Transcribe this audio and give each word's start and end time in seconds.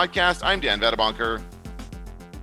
Podcast. 0.00 0.40
I'm 0.42 0.60
Dan 0.60 0.80
Vadabonker. 0.80 1.42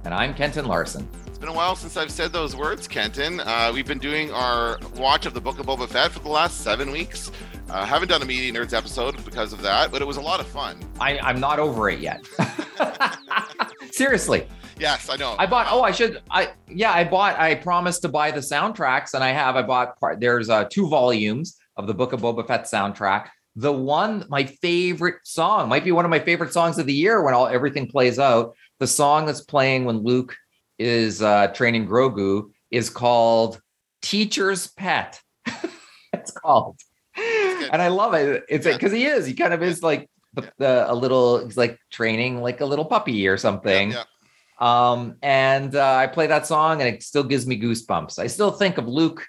And 0.04 0.14
I'm 0.14 0.36
Kenton 0.36 0.66
Larson. 0.66 1.08
It's 1.26 1.40
been 1.40 1.50
a 1.50 1.54
while 1.54 1.76
since 1.76 1.98
I've 1.98 2.12
said 2.12 2.32
those 2.32 2.56
words, 2.56 2.88
Kenton. 2.88 3.40
Uh, 3.40 3.72
we've 3.74 3.88
been 3.88 3.98
doing 3.98 4.32
our 4.32 4.78
watch 4.96 5.26
of 5.26 5.34
the 5.34 5.42
Book 5.42 5.58
of 5.58 5.66
Boba 5.66 5.88
Fett 5.88 6.12
for 6.12 6.20
the 6.20 6.30
last 6.30 6.62
seven 6.62 6.92
weeks. 6.92 7.32
Uh, 7.68 7.84
haven't 7.84 8.10
done 8.10 8.22
a 8.22 8.26
Media 8.26 8.54
Nerds 8.54 8.76
episode 8.76 9.26
because 9.26 9.54
of 9.54 9.64
that, 9.64 9.90
but 9.90 10.04
it 10.04 10.06
was 10.06 10.18
a 10.18 10.22
lot 10.22 10.40
of 10.40 10.46
fun. 10.46 10.80
I, 11.00 11.18
I'm 11.18 11.40
not 11.40 11.58
over 11.58 11.90
it 11.90 12.00
yet. 12.00 12.24
Seriously. 13.92 14.48
Yes, 14.80 15.10
I 15.10 15.16
know. 15.16 15.36
I 15.40 15.48
bought. 15.48 15.66
Oh, 15.72 15.82
I 15.82 15.90
should. 15.90 16.22
I 16.30 16.52
yeah, 16.70 16.92
I 16.92 17.06
bought. 17.06 17.40
I 17.40 17.56
promised 17.56 18.04
to 18.04 18.08
buy 18.08 18.30
the 18.30 18.42
soundtracks, 18.42 19.16
and 19.16 19.24
I 19.24 19.30
have. 19.30 19.56
I 19.56 19.64
bought 19.64 20.00
part. 20.00 20.20
There's 20.20 20.52
uh, 20.52 20.66
two 20.66 20.88
volumes 20.90 21.58
of 21.76 21.88
the 21.88 21.96
Book 21.96 22.14
of 22.14 22.22
Boba 22.22 22.46
Fett 22.46 22.66
soundtrack. 22.66 23.30
The 23.58 23.74
one, 23.74 24.26
my 24.30 24.46
favorite 24.46 25.20
song, 25.24 25.68
might 25.68 25.84
be 25.84 25.92
one 25.92 26.06
of 26.06 26.12
my 26.12 26.20
favorite 26.20 26.54
songs 26.54 26.78
of 26.78 26.86
the 26.86 26.94
year 26.94 27.24
when 27.24 27.34
all 27.34 27.48
everything 27.48 27.88
plays 27.88 28.20
out. 28.20 28.56
The 28.80 28.88
song 28.88 29.26
that's 29.26 29.42
playing 29.42 29.86
when 29.86 30.04
Luke 30.04 30.36
is 30.80 31.22
uh, 31.22 31.48
training 31.48 31.88
Grogu 31.88 32.52
is 32.72 32.90
called 32.90 33.60
"Teacher's 34.02 34.68
Pet." 34.68 35.20
it's 36.14 36.32
called 36.32 36.80
and 37.72 37.82
I 37.82 37.88
love 37.88 38.14
it. 38.14 38.44
It's 38.50 38.66
because 38.66 38.94
yeah. 38.94 38.98
he 38.98 39.06
is. 39.06 39.26
He 39.26 39.34
kind 39.34 39.54
of 39.54 39.64
is 39.64 39.84
like 39.84 40.10
the, 40.34 40.52
the, 40.58 40.92
a 40.92 40.94
little. 40.94 41.44
He's 41.46 41.58
like 41.58 41.80
training 41.92 42.42
like 42.42 42.62
a 42.62 42.66
little 42.66 42.86
puppy 42.86 43.28
or 43.28 43.38
something. 43.38 43.92
Yeah, 43.92 44.04
yeah. 44.62 44.92
Um, 44.92 45.18
and 45.22 45.76
uh, 45.76 45.96
I 45.96 46.08
play 46.08 46.28
that 46.28 46.48
song, 46.48 46.82
and 46.82 46.96
it 46.96 47.04
still 47.04 47.24
gives 47.24 47.46
me 47.46 47.60
goosebumps. 47.60 48.20
I 48.20 48.28
still 48.28 48.52
think 48.52 48.78
of 48.78 48.88
Luke 48.88 49.26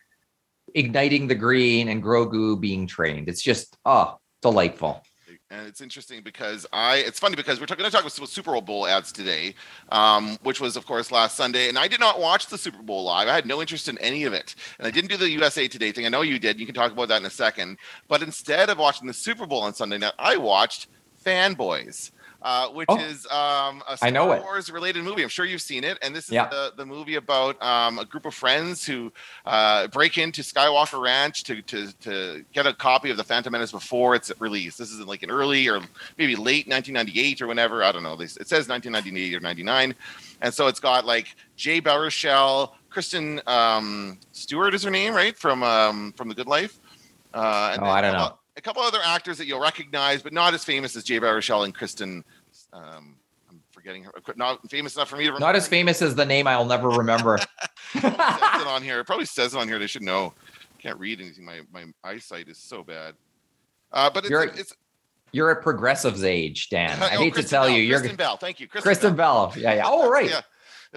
igniting 0.75 1.27
the 1.27 1.35
green 1.35 1.89
and 1.89 2.03
Grogu 2.03 2.61
being 2.61 2.87
trained. 2.87 3.29
It's 3.29 3.43
just 3.43 3.77
oh, 3.85 4.19
delightful 4.43 5.03
and 5.51 5.67
it's 5.67 5.81
interesting 5.81 6.23
because 6.23 6.67
I 6.73 6.97
it's 6.97 7.19
funny 7.19 7.37
because 7.37 7.61
we're 7.61 7.67
going 7.67 7.85
to 7.85 7.91
talk 7.91 8.03
about 8.03 8.29
Super 8.29 8.61
Bowl 8.61 8.87
ads 8.87 9.13
today, 9.13 9.55
um, 9.91 10.37
which 10.43 10.61
was 10.61 10.77
of 10.77 10.87
course 10.87 11.11
last 11.11 11.37
Sunday, 11.37 11.69
and 11.69 11.79
I 11.79 11.89
did 11.89 12.01
not 12.01 12.21
watch 12.21 12.47
the 12.47 12.59
Super 12.59 12.83
Bowl 12.83 13.05
live. 13.05 13.29
I 13.29 13.35
had 13.35 13.47
no 13.47 13.61
interest 13.61 13.89
in 13.89 13.99
any 13.99 14.25
of 14.25 14.33
it, 14.33 14.55
and 14.79 14.87
I 14.87 14.91
didn't 14.91 15.11
do 15.11 15.17
the 15.17 15.31
USA 15.31 15.67
Today 15.69 15.93
thing. 15.93 16.07
I 16.07 16.11
know 16.11 16.23
you 16.23 16.39
did. 16.39 16.61
You 16.61 16.67
can 16.67 16.75
talk 16.75 16.93
about 16.93 17.09
that 17.09 17.21
in 17.21 17.27
a 17.27 17.31
second. 17.31 17.79
But 18.09 18.23
instead 18.23 18.69
of 18.69 18.79
watching 18.79 19.07
the 19.07 19.15
Super 19.15 19.47
Bowl 19.47 19.63
on 19.63 19.75
Sunday 19.75 19.99
night, 19.99 20.15
I 20.19 20.37
watched 20.37 20.89
Fanboys 21.25 22.11
uh, 22.43 22.69
which 22.69 22.87
oh, 22.89 22.99
is 22.99 23.27
um, 23.27 23.83
a 23.89 23.97
Star 23.97 24.09
I 24.09 24.11
know 24.11 24.27
Wars 24.27 24.69
it. 24.69 24.73
related 24.73 25.03
movie. 25.03 25.23
I'm 25.23 25.29
sure 25.29 25.45
you've 25.45 25.61
seen 25.61 25.83
it. 25.83 25.99
And 26.03 26.15
this 26.15 26.27
is 26.27 26.33
yeah. 26.33 26.49
the, 26.49 26.73
the 26.77 26.87
movie 26.87 27.17
about 27.17 27.61
um, 27.63 27.99
a 27.99 28.05
group 28.05 28.27
of 28.27 28.35
friends 28.35 28.87
who 28.87 29.13
uh, 29.45 29.89
break 29.89 30.19
into 30.19 30.43
Skywalker 30.43 31.03
Ranch 31.03 31.43
to, 31.45 31.63
to, 31.63 31.93
to 32.01 32.45
get 32.53 32.67
a 32.67 32.73
copy 32.73 33.11
of 33.11 33.17
The 33.17 33.25
Phantom 33.25 33.51
Menace 33.51 33.73
before 33.73 34.15
it's 34.15 34.31
released. 34.39 34.79
This 34.79 34.91
is 34.91 35.01
like 35.01 35.23
an 35.23 35.31
early 35.31 35.69
or 35.69 35.81
maybe 36.17 36.37
late 36.37 36.69
1998 36.69 37.43
or 37.43 37.49
whenever. 37.49 37.83
I 37.83 37.91
don't 37.91 38.05
know. 38.05 38.15
It 38.15 38.31
says 38.31 38.69
1998 38.69 39.35
or 39.35 39.41
99. 39.41 39.95
And 40.41 40.55
so 40.55 40.69
it's 40.69 40.81
got 40.81 41.05
like 41.05 41.35
Jay 41.57 41.81
Baruchel, 41.81 42.71
Kristen 42.89 43.41
um, 43.47 44.19
Stewart 44.33 44.75
is 44.75 44.85
her 44.85 44.91
name, 44.91 45.13
right? 45.13 45.37
From 45.37 45.63
um, 45.65 46.13
from 46.17 46.29
The 46.29 46.35
Good 46.35 46.47
Life. 46.47 46.79
Uh, 47.35 47.71
and 47.75 47.83
oh, 47.83 47.87
I 47.87 48.01
don't 48.01 48.13
know 48.13 48.39
a 48.59 48.61
couple 48.61 48.83
other 48.83 48.99
actors 49.05 49.39
that 49.39 49.47
you'll 49.47 49.61
recognize, 49.61 50.23
but 50.23 50.33
not 50.33 50.53
as 50.53 50.65
famous 50.65 50.97
as 50.97 51.05
Jay 51.05 51.21
Baruchel 51.21 51.65
and 51.65 51.75
Kristen. 51.75 52.25
Um, 52.73 53.17
I'm 53.49 53.63
forgetting 53.71 54.03
her. 54.03 54.13
Not 54.37 54.69
famous 54.69 54.97
enough 54.97 55.09
for 55.09 55.17
me 55.17 55.25
to 55.25 55.31
remember. 55.31 55.47
Not 55.47 55.57
as 55.57 55.69
famous 55.69 56.03
as 56.03 56.15
the 56.15 56.27
name 56.27 56.47
I'll 56.47 56.65
never 56.65 56.89
remember. 56.89 57.37
it 57.95 58.67
on 58.67 58.83
here. 58.83 59.01
It 59.01 59.07
probably 59.07 59.25
says 59.25 59.55
it 59.55 59.59
on 59.59 59.69
here. 59.69 59.79
They 59.79 59.87
should 59.87 60.03
know. 60.03 60.35
Can't 60.79 60.99
read 60.99 61.21
anything. 61.21 61.45
My 61.45 61.61
my 61.73 61.85
eyesight 62.05 62.49
is 62.49 62.59
so 62.59 62.83
bad. 62.83 63.15
Uh, 63.91 64.11
but 64.11 64.25
it's, 64.25 64.31
you're, 64.31 64.45
it's 64.45 64.75
you're 65.33 65.51
at 65.51 65.63
progressive's 65.63 66.25
age, 66.25 66.69
Dan. 66.69 66.91
I 67.03 67.17
oh, 67.17 67.19
hate 67.21 67.33
Kristen 67.33 67.45
to 67.45 67.51
tell 67.51 67.67
Bell. 67.67 67.77
you, 67.77 67.83
you're 67.83 67.99
Kristen 68.01 68.17
Bell. 68.17 68.37
Thank 68.37 68.61
you, 68.61 68.69
Kristen, 68.69 68.87
Kristen 68.87 69.17
Bell. 69.17 69.49
Bell. 69.49 69.63
Yeah, 69.63 69.75
yeah. 69.75 69.83
Oh, 69.87 70.11
right. 70.11 70.29
yeah, 70.29 70.41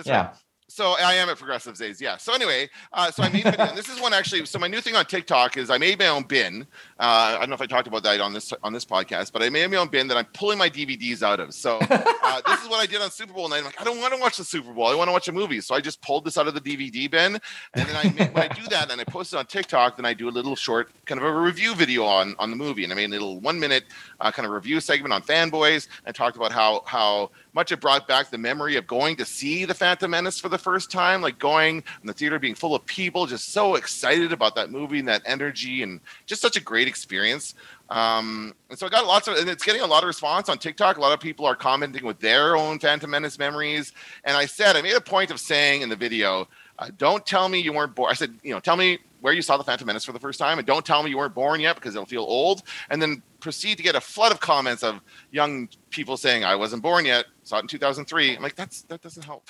yeah. 0.04 0.26
Right 0.26 0.36
so 0.72 0.96
I 1.00 1.14
am 1.16 1.30
at 1.30 1.38
Progressive 1.38 1.78
Days, 1.78 2.00
yeah. 2.00 2.18
So 2.18 2.34
anyway, 2.34 2.70
uh, 2.94 3.12
so 3.12 3.24
I 3.24 3.30
made 3.30 3.44
this 3.76 3.90
is 3.90 4.00
one 4.00 4.14
actually. 4.14 4.46
So 4.46 4.58
my 4.58 4.68
new 4.68 4.80
thing 4.80 4.96
on 4.96 5.06
TikTok 5.06 5.58
is 5.58 5.70
I 5.70 5.78
made 5.78 6.00
my 6.00 6.08
own 6.08 6.24
bin. 6.24 6.66
Uh, 7.00 7.36
I 7.36 7.40
don't 7.40 7.50
know 7.50 7.56
if 7.56 7.62
I 7.62 7.66
talked 7.66 7.88
about 7.88 8.04
that 8.04 8.22
on 8.22 8.34
this 8.34 8.54
on 8.64 8.74
this 8.74 8.86
podcast, 8.86 9.34
but 9.34 9.44
I 9.44 9.50
made 9.50 9.70
my 9.70 9.78
own 9.78 9.90
bin 9.90 10.08
that 10.08 10.18
I'm 10.18 10.26
pulling 10.34 10.58
my 10.58 10.70
DVDs 10.70 11.22
out 11.24 11.40
of. 11.40 11.54
So 11.54 11.78
uh, 11.82 12.42
this 12.48 12.64
is 12.64 12.70
what 12.70 12.80
I 12.80 12.86
did 12.86 13.02
on 13.02 13.12
Super 13.12 13.34
Bowl 13.34 13.50
night. 13.50 13.60
I'm 13.60 13.66
like, 13.66 13.82
I 13.82 13.84
don't 13.84 14.00
want 14.00 14.14
to 14.14 14.20
watch 14.20 14.38
the 14.38 14.44
Super 14.44 14.72
Bowl. 14.72 14.88
I 14.88 14.96
want 14.96 15.10
to 15.10 15.12
watch 15.12 15.28
a 15.28 15.32
movie. 15.32 15.62
So 15.62 15.76
I 15.76 15.82
just 15.82 16.02
pulled 16.02 16.26
this 16.26 16.38
out 16.38 16.48
of 16.48 16.54
the 16.54 16.62
DVD 16.62 17.12
bin, 17.12 17.40
and 17.74 17.88
then 17.88 17.96
I 17.96 18.04
made, 18.10 18.34
when 18.34 18.44
I 18.44 18.54
do 18.54 18.64
that 18.70 18.92
and 18.92 19.02
I 19.02 19.04
post 19.04 19.34
it 19.34 19.38
on 19.38 19.46
TikTok, 19.46 19.98
then 19.98 20.06
I 20.06 20.14
do 20.14 20.30
a 20.30 20.32
little 20.32 20.56
short 20.56 20.92
kind 21.06 21.20
of 21.20 21.26
a 21.26 21.34
review 21.34 21.76
video 21.76 22.06
on 22.06 22.36
on 22.40 22.50
the 22.50 22.56
movie, 22.56 22.84
and 22.84 22.94
I 22.94 22.96
made 22.96 23.10
a 23.10 23.10
little 23.10 23.40
one 23.40 23.60
minute 23.60 23.84
uh, 24.20 24.32
kind 24.32 24.46
of 24.46 24.54
review 24.54 24.80
segment 24.80 25.14
on 25.14 25.22
fanboys 25.22 25.88
and 26.06 26.16
talked 26.16 26.38
about 26.38 26.52
how 26.52 26.84
how 26.86 27.32
much 27.54 27.72
it 27.72 27.82
brought 27.82 28.08
back 28.08 28.30
the 28.30 28.38
memory 28.38 28.78
of 28.78 28.88
going 28.88 29.16
to 29.18 29.26
see 29.26 29.66
the 29.66 29.74
Phantom 29.74 30.10
Menace 30.10 30.40
for 30.40 30.50
the 30.50 30.58
first 30.62 30.92
time, 30.92 31.22
like 31.22 31.40
going 31.40 31.78
in 31.78 32.08
the 32.08 32.14
theater, 32.14 32.40
being 32.40 32.56
full 32.56 32.76
of 32.76 32.86
people, 32.86 33.26
just 33.26 33.50
so 33.50 33.76
excited 33.76 34.32
about 34.32 34.56
that 34.56 34.72
movie 34.72 35.00
and 35.00 35.08
that 35.08 35.22
energy, 35.26 35.84
and 35.84 36.00
just 36.26 36.42
such 36.42 36.56
a 36.56 36.62
great 36.62 36.88
experience. 36.88 37.56
Um, 37.90 38.56
and 38.70 38.80
so 38.80 38.86
I 38.86 38.90
got 38.90 39.06
lots 39.06 39.28
of, 39.28 39.36
and 39.36 39.50
it's 39.50 39.64
getting 39.64 39.82
a 39.82 39.86
lot 39.86 40.04
of 40.04 40.08
response 40.08 40.48
on 40.48 40.58
TikTok. 40.58 40.98
A 40.98 41.02
lot 41.02 41.12
of 41.12 41.20
people 41.20 41.46
are 41.46 41.56
commenting 41.56 42.06
with 42.06 42.20
their 42.20 42.56
own 42.56 42.80
Phantom 42.80 43.10
Menace 43.10 43.38
memories. 43.38 43.92
And 44.24 44.38
I 44.38 44.46
said, 44.46 44.78
I 44.78 44.82
made 44.82 44.96
a 44.96 45.02
point 45.02 45.30
of 45.30 45.40
saying 45.40 45.82
in 45.82 45.90
the 45.90 45.98
video, 45.98 46.48
uh, 46.80 46.90
don't 46.98 47.26
tell 47.26 47.50
me 47.50 47.60
you 47.60 47.74
weren't 47.74 47.94
born. 47.94 48.10
I 48.10 48.14
said, 48.14 48.34
you 48.44 48.54
know, 48.54 48.60
tell 48.60 48.78
me 48.78 49.00
where 49.20 49.34
you 49.34 49.42
saw 49.42 49.58
the 49.58 49.64
Phantom 49.64 49.86
Menace 49.86 50.04
for 50.04 50.14
the 50.14 50.20
first 50.20 50.40
time, 50.40 50.58
and 50.58 50.66
don't 50.66 50.86
tell 50.86 51.04
me 51.04 51.10
you 51.12 51.18
weren't 51.18 51.36
born 51.36 51.62
yet 51.62 51.76
because 51.76 51.96
it'll 51.96 52.08
feel 52.08 52.24
old. 52.24 52.64
And 52.90 53.02
then 53.02 53.22
proceed 53.40 53.78
to 53.78 53.84
get 53.84 53.96
a 53.96 54.02
flood 54.02 54.32
of 54.32 54.40
comments 54.40 54.84
of 54.84 55.00
young 55.32 55.70
people 55.92 56.18
saying, 56.18 56.44
"I 56.44 56.56
wasn't 56.56 56.82
born 56.82 57.06
yet, 57.06 57.26
saw 57.44 57.58
it 57.58 57.62
in 57.62 57.68
2003." 57.68 58.36
I'm 58.36 58.42
like, 58.42 58.56
that's 58.56 58.82
that 58.84 59.02
doesn't 59.02 59.24
help. 59.24 59.50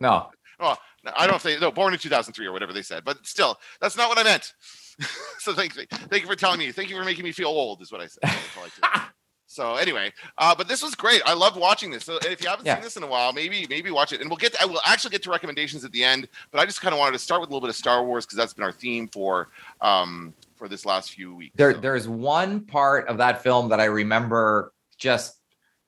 No. 0.00 0.30
Well, 0.64 0.78
I 1.16 1.26
don't 1.26 1.32
know 1.32 1.36
if 1.36 1.42
they 1.42 1.58
no 1.58 1.70
born 1.70 1.92
in 1.92 1.98
2003 1.98 2.46
or 2.46 2.52
whatever 2.52 2.72
they 2.72 2.82
said, 2.82 3.04
but 3.04 3.24
still, 3.26 3.58
that's 3.80 3.96
not 3.96 4.08
what 4.08 4.18
I 4.18 4.22
meant. 4.22 4.54
so 5.38 5.52
thank 5.52 5.76
you, 5.76 5.84
thank 5.90 6.22
you 6.22 6.28
for 6.28 6.36
telling 6.36 6.58
me. 6.58 6.72
Thank 6.72 6.90
you 6.90 6.96
for 6.96 7.04
making 7.04 7.24
me 7.24 7.32
feel 7.32 7.48
old, 7.48 7.82
is 7.82 7.92
what 7.92 8.00
I 8.00 8.06
said. 8.06 9.02
So 9.46 9.76
anyway, 9.76 10.12
uh, 10.36 10.52
but 10.52 10.66
this 10.66 10.82
was 10.82 10.96
great. 10.96 11.22
I 11.24 11.32
loved 11.32 11.56
watching 11.56 11.92
this. 11.92 12.04
So 12.04 12.18
if 12.22 12.42
you 12.42 12.48
haven't 12.48 12.66
yeah. 12.66 12.74
seen 12.74 12.82
this 12.82 12.96
in 12.96 13.04
a 13.04 13.06
while, 13.06 13.32
maybe 13.32 13.68
maybe 13.70 13.88
watch 13.92 14.12
it. 14.12 14.20
And 14.20 14.28
we'll 14.28 14.36
get 14.36 14.54
to, 14.54 14.62
I 14.62 14.64
will 14.64 14.80
actually 14.84 15.10
get 15.10 15.22
to 15.24 15.30
recommendations 15.30 15.84
at 15.84 15.92
the 15.92 16.02
end. 16.02 16.26
But 16.50 16.60
I 16.60 16.64
just 16.64 16.80
kind 16.80 16.92
of 16.92 16.98
wanted 16.98 17.12
to 17.12 17.20
start 17.20 17.40
with 17.40 17.50
a 17.50 17.52
little 17.52 17.64
bit 17.64 17.70
of 17.70 17.76
Star 17.76 18.04
Wars 18.04 18.26
because 18.26 18.36
that's 18.36 18.52
been 18.52 18.64
our 18.64 18.72
theme 18.72 19.06
for 19.06 19.50
um, 19.80 20.34
for 20.56 20.66
this 20.66 20.84
last 20.84 21.12
few 21.12 21.36
weeks. 21.36 21.54
There, 21.54 21.72
so. 21.72 21.78
there's 21.78 22.08
one 22.08 22.62
part 22.62 23.06
of 23.06 23.18
that 23.18 23.44
film 23.44 23.68
that 23.68 23.78
I 23.78 23.84
remember 23.84 24.72
just 24.98 25.38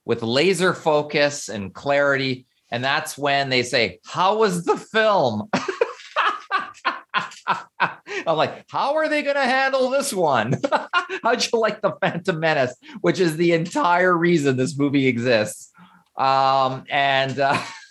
with 0.04 0.22
laser 0.22 0.72
focus 0.72 1.48
and 1.48 1.75
clarity, 1.75 2.47
and 2.71 2.84
that's 2.84 3.16
when 3.16 3.49
they 3.49 3.62
say, 3.62 4.00
"How 4.04 4.38
was 4.38 4.65
the 4.65 4.77
film?" 4.77 5.49
I'm 8.27 8.37
like, 8.37 8.65
how 8.69 8.94
are 8.97 9.09
they 9.09 9.22
going 9.22 9.37
to 9.37 9.44
handle 9.44 9.91
this 9.91 10.12
one? 10.12 10.54
How'd 11.22 11.47
you 11.53 11.59
like 11.59 11.81
the 11.81 11.93
Phantom 12.00 12.38
Menace, 12.38 12.75
which 13.00 13.21
is 13.21 13.37
the 13.37 13.53
entire 13.53 14.16
reason 14.16 14.56
this 14.56 14.77
movie 14.77 15.06
exists? 15.06 15.71
Um, 16.16 16.84
and 16.91 17.38
uh, 17.38 17.60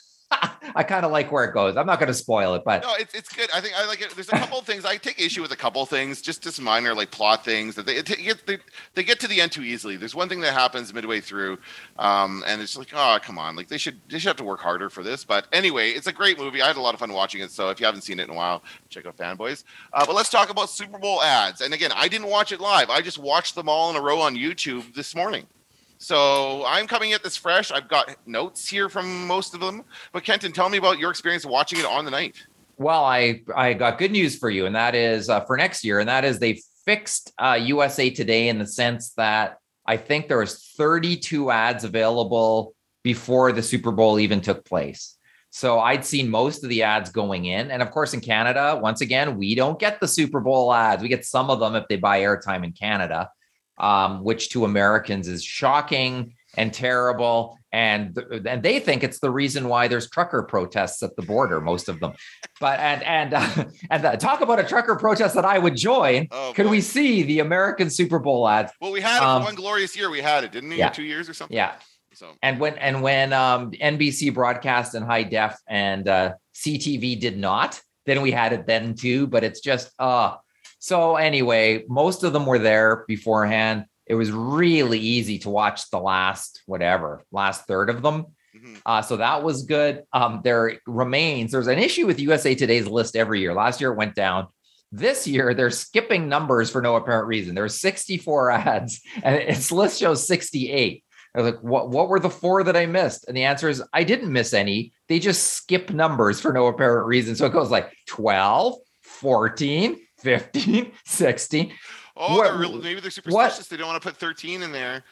I 0.76 0.84
kind 0.84 1.06
of 1.06 1.12
like 1.12 1.32
where 1.32 1.46
it 1.46 1.54
goes. 1.54 1.78
I'm 1.78 1.86
not 1.86 2.00
going 2.00 2.08
to 2.08 2.14
spoil 2.14 2.54
it, 2.56 2.64
but 2.66 2.84
no, 2.84 2.94
it's, 2.96 3.14
it's 3.14 3.30
good. 3.30 3.50
I 3.54 3.62
think 3.62 3.74
I 3.80 3.86
like 3.88 4.02
it. 4.02 4.12
There's 4.12 4.30
a 4.30 4.34
couple 4.34 4.60
of 4.60 4.66
things 4.66 4.84
I 4.84 4.98
take 4.98 5.20
issue 5.20 5.42
with. 5.42 5.52
A 5.52 5.56
couple 5.56 5.82
of 5.82 5.90
things, 5.90 6.22
just 6.22 6.44
just 6.44 6.60
minor 6.62 6.94
like 6.94 7.12
plot 7.12 7.46
things 7.46 7.76
that 7.76 7.86
they 7.86 8.02
get 8.02 8.46
they, 8.46 8.58
they 8.94 9.04
get 9.04 9.20
to 9.22 9.28
the 9.28 9.40
end 9.40 9.52
too 9.52 9.64
easily. 9.64 9.96
There's 9.96 10.16
one 10.16 10.28
thing 10.28 10.42
that 10.42 10.54
happens 10.54 10.94
midway 10.94 11.22
through, 11.22 11.60
um, 11.98 12.44
and 12.46 12.62
it's 12.62 12.78
like, 12.78 12.90
oh 12.94 13.18
come 13.22 13.38
on, 13.38 13.56
like 13.56 13.68
they 13.68 13.78
should 13.78 14.02
they 14.10 14.20
should 14.20 14.28
have 14.28 14.38
to 14.38 14.44
work 14.44 14.60
harder 14.60 14.90
for 14.90 15.04
this. 15.04 15.24
But 15.24 15.48
anyway, 15.54 15.92
it's 15.92 16.08
a 16.08 16.14
great 16.14 16.38
movie. 16.38 16.62
I 16.62 16.68
had 16.68 16.78
a 16.78 16.82
lot 16.82 16.94
of 16.94 17.00
fun 17.00 17.14
watching 17.14 17.42
it. 17.42 17.52
So 17.52 17.70
if 17.70 17.80
you 17.80 17.86
haven't 17.86 18.02
seen 18.02 18.20
it 18.20 18.24
in 18.24 18.30
a 18.32 18.36
while, 18.36 18.62
check 18.90 19.06
out 19.06 19.18
Fanboys. 19.18 19.64
Uh, 19.94 20.06
but 20.06 20.16
let's 20.16 20.30
talk 20.30 20.50
about 20.50 20.70
Super 20.70 20.98
Bowl 20.98 21.22
ads. 21.24 21.62
And 21.62 21.74
again, 21.74 21.92
I 21.96 22.08
didn't 22.08 22.28
watch 22.28 22.52
it 22.52 22.60
live. 22.60 22.90
I 22.90 23.02
just 23.02 23.20
watched 23.20 23.56
them 23.56 23.70
all 23.70 23.90
in 23.90 23.96
a 23.96 24.02
row 24.02 24.20
on 24.20 24.36
YouTube 24.36 24.94
this 24.94 25.16
morning. 25.16 25.48
So 25.98 26.64
I'm 26.66 26.88
coming 26.88 27.14
at 27.14 27.24
this 27.24 27.38
fresh. 27.38 27.72
I've 27.72 27.88
got 27.88 28.16
notes 28.26 28.68
here 28.68 28.90
from 28.90 29.28
most 29.28 29.54
of 29.54 29.60
them. 29.60 29.84
But 30.12 30.24
Kenton, 30.24 30.52
tell 30.52 30.70
me 30.70 30.78
about 30.78 31.00
your 31.00 31.10
experience 31.10 31.46
watching 31.46 31.80
it 31.80 31.86
on 31.86 32.06
the 32.06 32.12
night. 32.12 32.36
Well, 32.78 33.06
I 33.06 33.42
I 33.56 33.74
got 33.74 33.98
good 33.98 34.12
news 34.12 34.38
for 34.38 34.50
you, 34.50 34.66
and 34.66 34.76
that 34.76 34.96
is 34.96 35.30
uh, 35.30 35.42
for 35.46 35.56
next 35.56 35.86
year, 35.86 36.00
and 36.00 36.10
that 36.10 36.26
is 36.26 36.40
they 36.40 36.62
fixed 36.86 37.32
uh, 37.38 37.58
USA 37.62 38.10
Today 38.10 38.50
in 38.50 38.60
the 38.60 38.68
sense 38.68 39.12
that 39.12 39.58
I 39.86 39.98
think 39.98 40.28
there 40.28 40.40
was 40.40 40.74
32 40.78 41.52
ads 41.52 41.84
available 41.84 42.76
before 43.04 43.52
the 43.52 43.64
Super 43.64 43.92
Bowl 43.92 44.20
even 44.20 44.42
took 44.42 44.66
place. 44.66 45.16
So 45.52 45.80
I'd 45.80 46.04
seen 46.04 46.30
most 46.30 46.64
of 46.64 46.70
the 46.70 46.84
ads 46.84 47.12
going 47.12 47.46
in. 47.46 47.72
And 47.72 47.82
of 47.82 47.92
course, 47.92 48.14
in 48.14 48.20
Canada, 48.20 48.78
once 48.82 49.00
again, 49.00 49.38
we 49.38 49.56
don't 49.56 49.80
get 49.80 50.02
the 50.02 50.08
Super 50.08 50.42
Bowl 50.42 50.74
ads. 50.74 51.02
We 51.02 51.08
get 51.08 51.24
some 51.24 51.50
of 51.50 51.62
them 51.62 51.76
if 51.76 51.88
they 51.88 51.96
buy 51.96 52.20
airtime 52.22 52.66
in 52.66 52.74
Canada 52.74 53.30
um, 53.78 54.24
which 54.24 54.50
to 54.50 54.66
Americans 54.66 55.28
is 55.28 55.44
shocking 55.44 56.34
and 56.58 56.74
terrible. 56.74 57.58
And, 57.72 58.18
and 58.48 58.64
they 58.64 58.80
think 58.80 59.04
it's 59.04 59.20
the 59.20 59.30
reason 59.30 59.68
why 59.68 59.90
there's 59.90 60.10
trucker 60.10 60.44
protests 60.44 61.04
at 61.04 61.16
the 61.18 61.22
border, 61.24 61.60
most 61.60 61.90
of 61.90 62.00
them. 62.00 62.14
But 62.62 62.80
and 62.80 63.04
and 63.04 63.34
uh, 63.34 63.66
and 63.92 64.06
uh, 64.06 64.16
talk 64.16 64.40
about 64.40 64.60
a 64.60 64.64
trucker 64.64 64.96
protest 64.96 65.36
that 65.36 65.44
I 65.44 65.60
would 65.60 65.76
join. 65.76 66.30
Oh, 66.32 66.54
Could 66.56 66.68
boy. 66.68 66.72
we 66.72 66.82
see 66.82 67.24
the 67.24 67.40
American 67.40 67.90
Super 67.90 68.20
Bowl 68.20 68.48
ads? 68.48 68.72
Well, 68.80 68.92
we 68.92 69.02
had 69.02 69.18
it 69.18 69.24
um, 69.24 69.44
one 69.44 69.56
glorious 69.56 69.96
year. 69.98 70.10
We 70.10 70.22
had 70.22 70.46
it, 70.46 70.54
didn't 70.54 70.70
we? 70.70 70.78
Yeah. 70.78 70.90
Two 70.90 71.04
years 71.04 71.28
or 71.28 71.34
something. 71.34 71.56
Yeah. 71.56 71.74
So 72.14 72.32
And 72.42 72.62
when 72.62 72.78
and 72.78 73.02
when 73.02 73.34
um, 73.34 73.72
NBC 73.72 74.34
broadcast 74.34 74.96
in 74.96 75.04
high 75.04 75.24
def 75.24 75.58
and 75.68 76.08
uh, 76.08 76.34
CTV 76.54 77.20
did 77.20 77.38
not, 77.38 77.82
then 78.06 78.22
we 78.22 78.32
had 78.32 78.54
it 78.54 78.66
then 78.66 78.96
too. 78.96 79.28
But 79.28 79.44
it's 79.44 79.60
just 79.60 79.92
uh 80.00 80.36
so 80.86 81.16
anyway, 81.16 81.84
most 81.90 82.24
of 82.24 82.32
them 82.32 82.46
were 82.46 82.60
there 82.60 83.06
beforehand. 83.08 83.86
It 84.06 84.14
was 84.14 84.30
really 84.32 85.00
easy 85.00 85.40
to 85.40 85.50
watch 85.50 85.90
the 85.90 85.98
last 86.00 86.62
whatever 86.68 87.26
last 87.32 87.66
third 87.66 87.90
of 87.90 88.04
them. 88.04 88.28
mhm. 88.56 88.80
Uh, 88.86 89.02
so 89.02 89.18
that 89.18 89.42
was 89.42 89.64
good. 89.64 90.04
Um, 90.14 90.42
there 90.44 90.80
remains 90.86 91.52
there's 91.52 91.66
an 91.66 91.80
issue 91.80 92.06
with 92.06 92.20
USA 92.20 92.54
Today's 92.54 92.86
list 92.86 93.16
every 93.16 93.40
year. 93.42 93.56
Last 93.56 93.82
year 93.82 93.94
it 93.94 93.98
went 93.98 94.14
down. 94.14 94.46
This 94.92 95.26
year 95.26 95.56
they're 95.56 95.72
skipping 95.72 96.30
numbers 96.30 96.70
for 96.70 96.84
no 96.84 96.98
apparent 96.98 97.26
reason. 97.30 97.56
There 97.56 97.64
There's 97.64 97.82
64 97.82 98.52
ads, 98.70 99.02
and 99.24 99.38
its 99.38 99.72
list 99.72 100.00
shows 100.00 100.28
68. 100.28 101.04
I 101.34 101.42
was 101.42 101.52
like, 101.52 101.64
what, 101.64 101.90
what 101.90 102.10
were 102.10 102.20
the 102.20 102.30
four 102.30 102.64
that 102.64 102.78
I 102.78 102.86
missed? 102.86 103.28
And 103.28 103.36
the 103.36 103.46
answer 103.46 103.70
is 103.70 103.82
I 103.92 104.04
didn't 104.04 104.32
miss 104.32 104.54
any. 104.54 104.94
They 105.10 105.18
just 105.18 105.54
skip 105.54 105.90
numbers 105.90 106.40
for 106.40 106.54
no 106.54 106.68
apparent 106.68 107.08
reason. 107.08 107.36
So 107.36 107.48
it 107.48 107.54
goes 107.54 107.72
like 107.72 107.92
12, 108.06 108.76
14, 109.02 109.98
15, 110.26 110.92
16. 111.06 111.72
oh, 112.18 112.38
What- 112.38 112.44
they're 112.46 112.58
real, 112.58 112.74
maybe 112.82 113.00
they're 113.00 113.12
superstitious. 113.12 113.68
They 113.68 113.78
don't 113.78 113.88
want 113.88 114.02
to 114.02 114.08
put 114.10 114.18
13 114.18 114.64
in 114.64 114.72
there. 114.72 115.04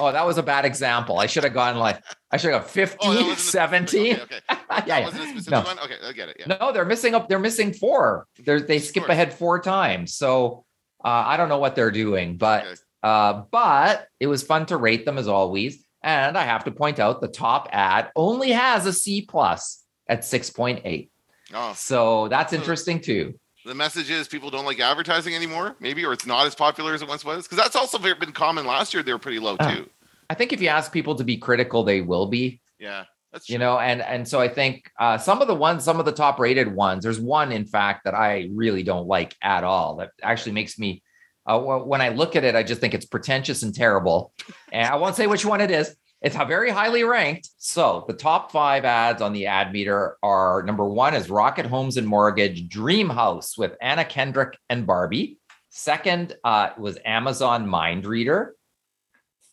Oh, 0.00 0.10
that 0.10 0.24
was 0.26 0.38
a 0.38 0.42
bad 0.42 0.64
example. 0.64 1.18
I 1.20 1.26
should 1.26 1.44
have 1.44 1.52
gone 1.52 1.76
like, 1.76 2.02
I 2.30 2.38
should 2.38 2.52
have 2.52 2.62
gone 2.62 2.70
15, 2.70 2.98
Oh, 3.02 3.12
that 3.12 3.20
wasn't 3.20 3.32
a 3.32 3.36
specific- 3.36 3.52
17. 3.52 4.16
Okay, 4.16 4.22
okay. 4.50 4.62
yeah, 4.86 4.98
yeah. 4.98 5.04
wasn't 5.04 5.24
a 5.24 5.28
specific 5.28 5.50
No. 5.50 5.60
one. 5.60 5.78
Okay, 5.80 5.96
I 6.02 6.12
get 6.12 6.28
it. 6.30 6.36
Yeah. 6.40 6.56
No, 6.58 6.72
they're 6.72 6.86
missing 6.86 7.14
up. 7.14 7.28
They're 7.28 7.38
missing 7.38 7.74
four. 7.74 8.26
They're, 8.38 8.60
they 8.60 8.78
skip 8.78 9.06
ahead 9.10 9.34
four 9.34 9.60
times. 9.60 10.14
So 10.14 10.64
uh, 11.04 11.08
I 11.08 11.36
don't 11.36 11.50
know 11.50 11.58
what 11.58 11.76
they're 11.76 11.90
doing, 11.90 12.38
but 12.38 12.64
Okay. 12.64 12.74
uh, 13.02 13.42
but 13.50 14.08
it 14.18 14.26
was 14.26 14.42
fun 14.42 14.64
to 14.66 14.78
rate 14.78 15.04
them 15.04 15.18
as 15.18 15.28
always. 15.28 15.84
And 16.02 16.36
I 16.38 16.44
have 16.44 16.64
to 16.64 16.70
point 16.70 16.98
out 16.98 17.20
the 17.20 17.28
top 17.28 17.68
ad 17.70 18.10
only 18.16 18.52
has 18.52 18.86
a 18.86 18.92
C 18.92 19.20
plus 19.22 19.82
at 20.08 20.24
six 20.24 20.48
point 20.48 20.80
eight. 20.86 21.10
Oh, 21.52 21.74
So 21.76 22.28
that's 22.28 22.54
interesting 22.54 23.00
too. 23.00 23.38
The 23.64 23.74
message 23.74 24.10
is 24.10 24.28
people 24.28 24.50
don't 24.50 24.64
like 24.64 24.80
advertising 24.80 25.34
anymore, 25.34 25.76
maybe, 25.80 26.04
or 26.04 26.12
it's 26.12 26.26
not 26.26 26.46
as 26.46 26.54
popular 26.54 26.94
as 26.94 27.02
it 27.02 27.08
once 27.08 27.24
was. 27.24 27.44
Because 27.44 27.58
that's 27.58 27.76
also 27.76 27.98
been 27.98 28.32
common. 28.32 28.66
Last 28.66 28.92
year 28.94 29.02
they 29.02 29.12
were 29.12 29.18
pretty 29.18 29.38
low 29.38 29.56
Ah. 29.60 29.74
too. 29.74 29.88
I 30.30 30.34
think 30.34 30.52
if 30.52 30.60
you 30.60 30.68
ask 30.68 30.92
people 30.92 31.14
to 31.16 31.24
be 31.24 31.36
critical, 31.36 31.84
they 31.84 32.00
will 32.00 32.26
be. 32.26 32.60
Yeah, 32.78 33.04
that's 33.32 33.46
true. 33.46 33.54
you 33.54 33.58
know 33.58 33.78
and 33.78 34.00
and 34.02 34.26
so 34.28 34.40
i 34.40 34.48
think 34.48 34.90
uh, 35.00 35.16
some 35.18 35.40
of 35.42 35.48
the 35.48 35.54
ones 35.54 35.82
some 35.84 35.98
of 35.98 36.04
the 36.06 36.12
top 36.12 36.38
rated 36.38 36.72
ones 36.74 37.02
there's 37.02 37.18
one 37.20 37.50
in 37.52 37.64
fact 37.64 38.04
that 38.04 38.14
i 38.14 38.48
really 38.52 38.82
don't 38.84 39.06
like 39.08 39.34
at 39.42 39.64
all 39.64 39.96
that 39.96 40.10
actually 40.22 40.52
makes 40.52 40.78
me 40.78 41.02
uh, 41.46 41.58
when 41.58 42.00
i 42.00 42.10
look 42.10 42.36
at 42.36 42.44
it 42.44 42.54
i 42.54 42.62
just 42.62 42.80
think 42.80 42.94
it's 42.94 43.06
pretentious 43.06 43.62
and 43.64 43.74
terrible 43.74 44.32
and 44.70 44.86
i 44.86 44.94
won't 44.96 45.16
say 45.16 45.26
which 45.26 45.44
one 45.44 45.60
it 45.60 45.70
is 45.70 45.96
it's 46.24 46.36
very 46.36 46.70
highly 46.70 47.04
ranked. 47.04 47.50
So 47.58 48.04
the 48.08 48.14
top 48.14 48.50
five 48.50 48.86
ads 48.86 49.20
on 49.20 49.34
the 49.34 49.46
ad 49.46 49.72
meter 49.72 50.16
are 50.22 50.62
number 50.62 50.86
one 50.86 51.12
is 51.12 51.28
rocket 51.28 51.66
homes 51.66 51.98
and 51.98 52.08
mortgage 52.08 52.66
dream 52.66 53.10
house 53.10 53.58
with 53.58 53.76
anna 53.82 54.06
kendrick 54.06 54.56
and 54.70 54.86
barbie. 54.86 55.38
Second 55.68 56.34
uh, 56.42 56.70
was 56.78 56.98
amazon 57.04 57.68
mind 57.68 58.06
reader. 58.06 58.54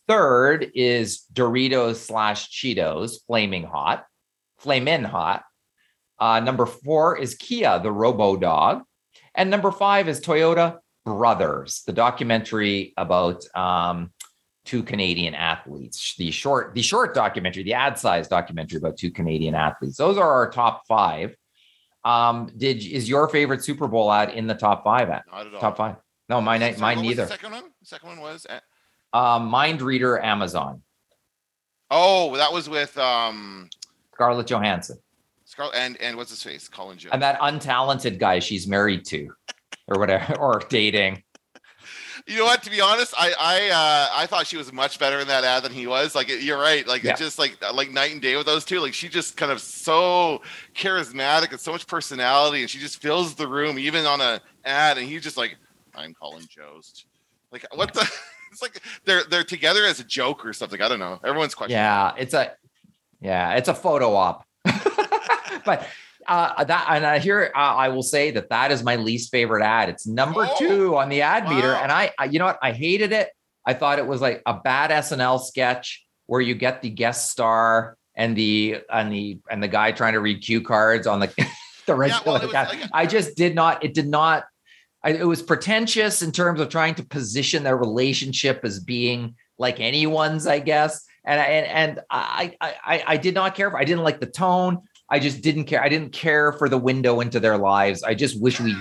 Third 0.07 0.71
is 0.73 1.25
Doritos 1.33 1.97
slash 1.97 2.49
Cheetos, 2.49 3.25
flaming 3.27 3.65
hot, 3.65 4.05
flamin' 4.57 5.03
hot. 5.03 5.43
Uh, 6.19 6.39
number 6.39 6.65
four 6.65 7.17
is 7.17 7.35
Kia, 7.35 7.81
the 7.83 7.91
Robo 7.91 8.37
Dog, 8.37 8.83
and 9.35 9.49
number 9.49 9.71
five 9.71 10.07
is 10.07 10.21
Toyota 10.21 10.77
Brothers, 11.05 11.83
the 11.85 11.93
documentary 11.93 12.93
about 12.95 13.43
um, 13.55 14.11
two 14.71 14.81
Canadian 14.83 15.35
athletes. 15.35 16.15
The 16.17 16.31
short, 16.31 16.73
the 16.73 16.81
short 16.81 17.13
documentary, 17.13 17.63
the 17.63 17.73
ad-sized 17.73 18.29
documentary 18.29 18.77
about 18.77 18.95
two 18.97 19.11
Canadian 19.11 19.53
athletes. 19.53 19.97
Those 19.97 20.17
are 20.17 20.31
our 20.31 20.49
top 20.49 20.87
five. 20.87 21.35
Um, 22.05 22.49
did 22.55 22.77
is 22.83 23.09
your 23.09 23.27
favorite 23.27 23.63
Super 23.63 23.87
Bowl 23.89 24.11
ad 24.11 24.29
in 24.29 24.47
the 24.47 24.53
top 24.55 24.83
five? 24.85 25.09
At 25.09 25.23
Not 25.29 25.47
at 25.47 25.53
all. 25.53 25.59
top 25.59 25.75
five? 25.77 25.95
No, 26.29 26.39
mine, 26.39 26.61
Sorry, 26.61 26.75
mine 26.79 27.01
neither. 27.01 27.23
The 27.25 27.31
second 27.31 27.51
one. 27.51 27.63
The 27.81 27.85
second 27.85 28.07
one 28.09 28.19
was. 28.21 28.47
uh, 28.49 28.59
Um, 29.17 29.47
Mind 29.47 29.81
Reader, 29.81 30.21
Amazon, 30.23 30.81
Oh, 31.89 32.37
that 32.37 32.53
was 32.53 32.69
with 32.69 32.97
um 32.97 33.69
Scarlett 34.13 34.47
Johansson. 34.47 34.97
Scarlett 35.43 35.75
and 35.75 35.97
and 35.99 36.15
what's 36.15 36.29
his 36.29 36.41
face, 36.41 36.69
Colin 36.69 36.97
Jones. 36.97 37.11
and 37.11 37.21
that 37.21 37.37
untalented 37.41 38.17
guy 38.19 38.39
she's 38.39 38.65
married 38.67 39.03
to 39.07 39.29
or 39.89 39.99
whatever 39.99 40.35
or 40.39 40.61
dating 40.69 41.21
You 42.27 42.37
know 42.37 42.45
what? 42.45 42.63
To 42.63 42.69
be 42.69 42.79
honest, 42.81 43.13
I 43.17 43.33
I 43.39 43.69
uh, 43.69 44.19
I 44.21 44.25
thought 44.25 44.47
she 44.47 44.57
was 44.57 44.71
much 44.71 44.99
better 44.99 45.19
in 45.19 45.27
that 45.27 45.43
ad 45.43 45.63
than 45.63 45.71
he 45.71 45.87
was. 45.87 46.15
Like 46.15 46.29
you're 46.29 46.59
right. 46.59 46.85
Like 46.87 47.03
Yeah. 47.03 47.11
it's 47.11 47.19
just 47.19 47.39
like 47.39 47.57
like 47.73 47.91
night 47.91 48.11
and 48.13 48.21
day 48.21 48.35
with 48.37 48.45
those 48.45 48.63
two. 48.65 48.79
Like 48.79 48.93
she 48.93 49.09
just 49.09 49.37
kind 49.37 49.51
of 49.51 49.59
so 49.61 50.41
charismatic 50.75 51.51
and 51.51 51.59
so 51.59 51.71
much 51.71 51.87
personality, 51.87 52.61
and 52.61 52.69
she 52.69 52.79
just 52.79 53.01
fills 53.01 53.35
the 53.35 53.47
room 53.47 53.77
even 53.79 54.05
on 54.05 54.21
a 54.21 54.41
ad. 54.65 54.97
And 54.97 55.07
he's 55.07 55.23
just 55.23 55.37
like, 55.37 55.57
I'm 55.95 56.13
Colin 56.13 56.45
Jost. 56.49 57.05
Like 57.51 57.65
what 57.73 57.93
the? 57.93 58.09
It's 58.51 58.61
like 58.61 58.81
they're 59.05 59.23
they're 59.29 59.45
together 59.45 59.85
as 59.85 60.01
a 60.01 60.03
joke 60.03 60.45
or 60.45 60.51
something. 60.51 60.81
I 60.81 60.89
don't 60.89 60.99
know. 60.99 61.21
Everyone's 61.23 61.55
questioning. 61.55 61.81
yeah 61.81 62.11
it's 62.17 62.33
a 62.33 62.51
yeah 63.21 63.53
it's 63.53 63.69
a 63.69 63.73
photo 63.73 64.13
op 64.13 64.45
but 65.65 65.87
uh 66.27 66.63
that 66.63 66.85
and 66.89 67.05
i 67.05 67.19
hear 67.19 67.51
uh, 67.55 67.59
i 67.59 67.87
will 67.89 68.03
say 68.03 68.31
that 68.31 68.49
that 68.49 68.71
is 68.71 68.83
my 68.83 68.95
least 68.95 69.31
favorite 69.31 69.63
ad 69.63 69.89
it's 69.89 70.05
number 70.07 70.47
Oh, 70.49 70.55
two 70.57 70.97
on 70.97 71.09
the 71.09 71.21
ad 71.21 71.47
meter 71.49 71.73
and 71.73 71.91
I, 71.91 72.11
I 72.19 72.25
you 72.25 72.39
know 72.39 72.45
what 72.45 72.59
i 72.61 72.71
hated 72.71 73.11
it 73.11 73.29
i 73.65 73.73
thought 73.73 73.99
it 73.99 74.07
was 74.07 74.21
like 74.21 74.41
a 74.45 74.53
bad 74.53 74.91
snl 75.03 75.39
sketch 75.41 76.05
where 76.27 76.41
you 76.41 76.55
get 76.55 76.81
the 76.81 76.89
guest 76.89 77.31
star 77.31 77.97
and 78.15 78.35
the 78.35 78.77
and 78.91 79.11
the 79.11 79.39
and 79.49 79.61
the 79.63 79.67
guy 79.67 79.91
trying 79.91 80.13
to 80.13 80.19
read 80.19 80.41
cue 80.41 80.61
cards 80.61 81.07
on 81.07 81.19
the 81.19 81.27
the 81.87 81.95
regular 81.95 82.21
well, 82.25 82.35
it 82.43 82.51
like 82.53 82.83
a- 82.83 82.89
i 82.93 83.05
just 83.05 83.35
did 83.35 83.55
not 83.55 83.83
it 83.83 83.93
did 83.93 84.07
not 84.07 84.45
I, 85.03 85.11
it 85.13 85.25
was 85.27 85.41
pretentious 85.41 86.21
in 86.21 86.31
terms 86.31 86.59
of 86.61 86.69
trying 86.69 86.93
to 86.95 87.03
position 87.03 87.63
their 87.63 87.75
relationship 87.75 88.61
as 88.63 88.79
being 88.79 89.33
like 89.57 89.79
anyone's, 89.79 90.45
I 90.45 90.59
guess. 90.59 91.03
And 91.25 91.39
I- 91.41 91.45
and 91.45 91.65
and 91.67 91.99
I 92.11 92.55
I 92.61 92.73
I, 92.83 93.03
I 93.07 93.17
did 93.17 93.33
not 93.33 93.55
care. 93.55 93.71
For, 93.71 93.79
I 93.79 93.83
didn't 93.83 94.03
like 94.03 94.19
the 94.19 94.27
tone. 94.27 94.83
I 95.11 95.19
just 95.19 95.41
didn't 95.41 95.65
care. 95.65 95.83
I 95.83 95.89
didn't 95.89 96.13
care 96.13 96.53
for 96.53 96.69
the 96.69 96.77
window 96.77 97.19
into 97.19 97.39
their 97.39 97.57
lives. 97.57 98.01
I 98.01 98.15
just 98.15 98.41
wish 98.41 98.59
we. 98.59 98.75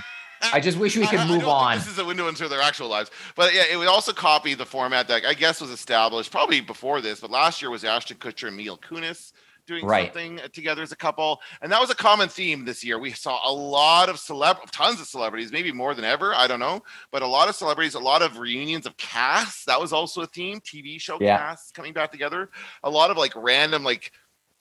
I 0.54 0.60
just 0.60 0.78
wish 0.78 0.96
we 0.96 1.06
could 1.12 1.26
move 1.28 1.46
on. 1.46 1.76
This 1.76 1.88
is 1.88 1.99
a 1.99 2.04
window 2.04 2.28
into 2.28 2.49
their 2.49 2.62
actual 2.62 2.88
lives, 2.88 3.10
but 3.37 3.52
yeah, 3.52 3.64
it 3.70 3.76
would 3.76 3.88
also 3.88 4.12
copy 4.12 4.54
the 4.54 4.64
format 4.64 5.06
that 5.08 5.26
I 5.26 5.34
guess 5.34 5.60
was 5.60 5.70
established 5.70 6.30
probably 6.30 6.60
before 6.62 7.00
this. 7.02 7.20
But 7.20 7.30
last 7.30 7.60
year 7.60 7.70
was 7.70 7.84
Ashton 7.84 8.16
Kutcher 8.16 8.49
and 8.49 8.56
Mila 8.56 8.78
Kunis 8.78 9.32
doing 9.66 9.84
Right. 9.84 10.06
something 10.06 10.40
together 10.54 10.82
as 10.82 10.92
a 10.92 10.96
couple, 10.96 11.40
and 11.60 11.70
that 11.70 11.78
was 11.80 11.90
a 11.90 11.94
common 11.94 12.28
theme 12.30 12.64
this 12.64 12.82
year. 12.82 12.99
We 12.99 13.12
saw 13.12 13.38
a 13.44 13.52
lot 13.52 14.08
of 14.08 14.16
celeb, 14.16 14.58
tons 14.72 14.99
of 15.00 15.06
celebrities, 15.06 15.52
maybe 15.52 15.72
more 15.72 15.94
than 15.94 16.04
ever. 16.06 16.34
I 16.34 16.46
don't 16.46 16.58
know, 16.60 16.80
but 17.12 17.20
a 17.22 17.26
lot 17.26 17.49
of 17.50 17.54
celebrities, 17.54 17.94
a 17.94 18.00
lot 18.00 18.22
of 18.22 18.38
reunions 18.38 18.87
of 18.87 18.96
casts. 18.96 19.64
That 19.66 19.78
was 19.80 19.92
also 19.92 20.22
a 20.22 20.26
theme. 20.26 20.60
TV 20.60 20.99
show 20.99 21.18
Yeah. 21.20 21.37
casts 21.37 21.70
coming 21.70 21.92
back 21.92 22.10
together. 22.12 22.50
A 22.82 22.88
lot 22.90 23.10
of 23.10 23.18
like 23.18 23.32
random 23.37 23.84
like 23.84 24.10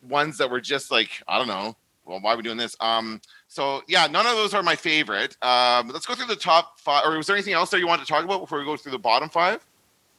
ones 0.02 0.38
that 0.38 0.50
were 0.50 0.62
just 0.62 0.92
like 0.92 1.10
I 1.28 1.38
don't 1.38 1.48
know. 1.48 1.76
Well, 2.06 2.20
why 2.22 2.34
are 2.34 2.38
we 2.38 2.44
doing 2.44 2.58
this? 2.58 2.76
Um, 2.80 3.22
so 3.48 3.82
yeah, 3.88 4.08
none 4.08 4.26
of 4.26 4.34
those 4.34 4.54
are 4.54 4.64
my 4.64 4.76
favorite. 4.76 5.38
Um, 5.44 5.90
let's 5.90 6.06
go 6.08 6.16
through 6.16 6.26
the 6.28 6.36
top 6.36 6.80
five. 6.80 7.04
Or 7.06 7.16
was 7.16 7.28
there 7.28 7.36
anything 7.36 7.54
else 7.54 7.70
that 7.70 7.80
you 7.80 7.88
wanted 7.88 8.06
to 8.06 8.12
talk 8.12 8.24
about 8.24 8.40
before 8.40 8.58
we 8.60 8.66
go 8.66 8.76
through 8.76 8.94
the 8.94 9.00
bottom 9.00 9.30
five? 9.30 9.64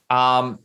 Um, 0.08 0.60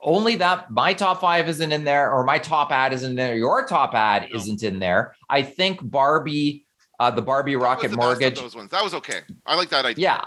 only 0.00 0.36
that 0.36 0.70
my 0.70 0.94
top 0.94 1.20
five 1.20 1.48
isn't 1.48 1.72
in 1.72 1.84
there, 1.84 2.12
or 2.12 2.24
my 2.24 2.38
top 2.38 2.70
ad 2.70 2.92
isn't 2.92 3.10
in 3.10 3.16
there. 3.16 3.36
Your 3.36 3.66
top 3.66 3.94
ad 3.94 4.28
No. 4.30 4.36
isn't 4.36 4.62
in 4.62 4.78
there. 4.78 5.14
I 5.28 5.42
think 5.42 5.80
Barbie, 5.82 6.64
uh, 7.00 7.10
the 7.10 7.22
Barbie 7.22 7.54
That 7.54 7.60
Rocket 7.62 7.90
the 7.90 7.96
Mortgage. 7.96 8.38
Those 8.38 8.54
ones. 8.56 8.70
That 8.70 8.82
was 8.84 8.94
okay. 8.94 9.20
I 9.44 9.56
like 9.56 9.70
that 9.70 9.84
idea. 9.84 10.02
Yeah. 10.04 10.24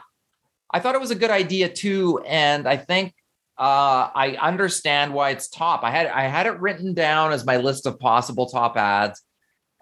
I 0.71 0.79
thought 0.79 0.93
it 0.95 1.01
was 1.01 1.11
a 1.11 1.15
good 1.15 1.31
idea 1.31 1.69
too. 1.69 2.19
And 2.27 2.67
I 2.67 2.77
think 2.77 3.13
uh, 3.57 4.09
I 4.15 4.37
understand 4.41 5.13
why 5.13 5.29
it's 5.29 5.47
top. 5.47 5.83
I 5.83 5.91
had 5.91 6.07
I 6.07 6.23
had 6.23 6.47
it 6.47 6.59
written 6.59 6.93
down 6.93 7.33
as 7.33 7.45
my 7.45 7.57
list 7.57 7.85
of 7.85 7.99
possible 7.99 8.47
top 8.47 8.77
ads. 8.77 9.21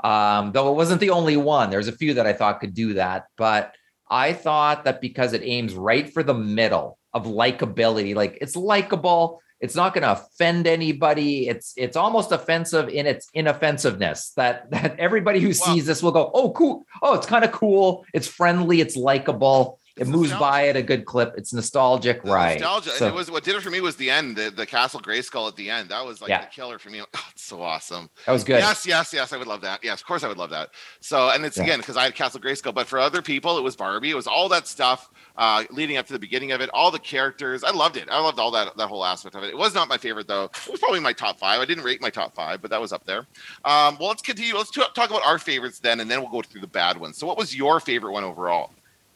Um, 0.04 0.52
though 0.52 0.72
it 0.72 0.76
wasn't 0.76 1.00
the 1.00 1.12
only 1.12 1.38
one. 1.38 1.70
There's 1.70 1.88
a 1.88 1.94
few 1.94 2.16
that 2.16 2.26
I 2.26 2.34
thought 2.34 2.60
could 2.60 2.74
do 2.74 2.96
that. 2.96 3.26
But 3.38 3.74
I 4.10 4.34
thought 4.34 4.84
that 4.86 5.00
because 5.00 5.34
it 5.34 5.44
aims 5.44 5.74
right 5.74 6.12
for 6.12 6.24
the 6.24 6.34
middle 6.34 6.98
of 7.14 7.28
likability, 7.28 8.14
like 8.16 8.38
it's 8.42 8.56
likable, 8.56 9.42
it's 9.62 9.76
not 9.76 9.94
going 9.94 10.02
to 10.02 10.14
offend 10.14 10.68
anybody. 10.68 11.48
It's 11.48 11.74
it's 11.78 11.96
almost 11.96 12.32
offensive 12.32 12.90
in 12.90 13.06
its 13.06 13.30
inoffensiveness. 13.34 14.34
That 14.34 14.70
that 14.72 15.00
everybody 15.00 15.40
who 15.40 15.54
sees 15.54 15.86
this 15.86 16.04
will 16.04 16.12
go, 16.12 16.30
oh, 16.34 16.52
cool. 16.52 16.84
Oh, 17.02 17.14
it's 17.14 17.28
kind 17.28 17.46
of 17.46 17.52
cool. 17.52 18.04
It's 18.14 18.28
friendly. 18.28 18.82
It's 18.82 18.98
likable. 18.98 19.80
It 19.98 20.08
moves 20.08 20.30
nostalgia. 20.30 20.40
by 20.40 20.68
at 20.68 20.78
a 20.78 20.82
good 20.82 21.06
clip. 21.06 21.34
It's 21.38 21.54
nostalgic, 21.54 22.24
the 22.24 22.32
right? 22.32 22.60
Nostalgia. 22.60 22.92
So, 22.92 23.06
and 23.08 23.14
it 23.14 23.18
was 23.18 23.30
what 23.30 23.44
did 23.44 23.56
it 23.56 23.62
for 23.62 23.70
me 23.70 23.82
was 23.82 23.96
the 23.98 24.10
end, 24.10 24.36
the, 24.36 24.50
the 24.50 24.66
Castle 24.66 25.02
Grayskull 25.02 25.48
at 25.48 25.56
the 25.56 25.70
end. 25.70 25.90
That 25.90 26.06
was 26.06 26.22
like 26.22 26.30
yeah. 26.30 26.42
the 26.42 26.48
killer 26.48 26.80
for 26.80 26.90
me. 26.90 27.02
Oh, 27.14 27.28
it's 27.32 27.44
so 27.44 27.62
awesome. 27.62 28.10
That 28.26 28.32
was 28.32 28.44
good. 28.44 28.60
Yes, 28.60 28.86
yes, 28.86 29.12
yes. 29.14 29.34
I 29.34 29.38
would 29.38 29.48
love 29.48 29.62
that. 29.62 29.84
Yes, 29.84 30.00
of 30.00 30.08
course 30.08 30.24
I 30.24 30.28
would 30.28 30.38
love 30.38 30.50
that. 30.52 30.70
So, 31.02 31.30
and 31.30 31.44
it's 31.44 31.58
yeah. 31.58 31.64
again 31.64 31.80
because 31.80 31.98
I 31.98 32.04
had 32.04 32.16
Castle 32.16 32.40
Grayskull, 32.40 32.74
but 32.74 32.88
for 32.88 33.00
other 33.00 33.22
people, 33.22 33.58
it 33.58 33.62
was 33.62 33.76
Barbie. 33.76 34.12
It 34.12 34.16
was 34.16 34.28
all 34.28 34.48
that 34.50 34.66
stuff 34.68 35.10
uh, 35.36 35.66
leading 35.72 35.98
up 35.98 36.08
to 36.08 36.14
the 36.14 36.20
beginning 36.20 36.52
of 36.52 36.62
it. 36.62 36.70
All 36.74 36.90
the 36.90 37.00
characters, 37.00 37.64
I 37.64 37.72
loved 37.72 37.98
it. 37.98 38.08
I 38.10 38.22
loved 38.22 38.40
all 38.40 38.52
that 38.52 38.78
that 38.78 38.88
whole 38.88 39.04
aspect 39.04 39.36
of 39.36 39.44
it. 39.44 39.50
It 39.50 39.58
was 39.58 39.74
not 39.74 39.90
my 39.90 39.98
favorite 39.98 40.28
though. 40.28 40.46
It 40.46 40.72
was 40.72 40.80
probably 40.80 41.00
my 41.00 41.14
top 41.14 41.40
five. 41.40 41.60
I 41.60 41.66
didn't 41.66 41.84
rate 41.84 42.02
my 42.02 42.10
top 42.10 42.34
five, 42.34 42.62
but 42.62 42.72
that 42.72 42.80
was 42.80 42.94
up 42.94 43.06
there. 43.06 43.28
Um, 43.66 43.98
well, 44.00 44.08
let's 44.08 44.22
continue. 44.22 44.56
Let's 44.56 44.72
talk 44.72 45.10
about 45.10 45.26
our 45.26 45.38
favorites 45.38 45.80
then, 45.80 46.00
and 46.00 46.10
then 46.10 46.22
we'll 46.22 46.32
go 46.32 46.42
through 46.42 46.62
the 46.62 46.68
bad 46.68 46.98
ones. 46.98 47.18
So, 47.18 47.28
what 47.28 47.38
was 47.38 47.56
your 47.56 47.80
favorite 47.80 48.12
one 48.12 48.24
overall? 48.24 48.72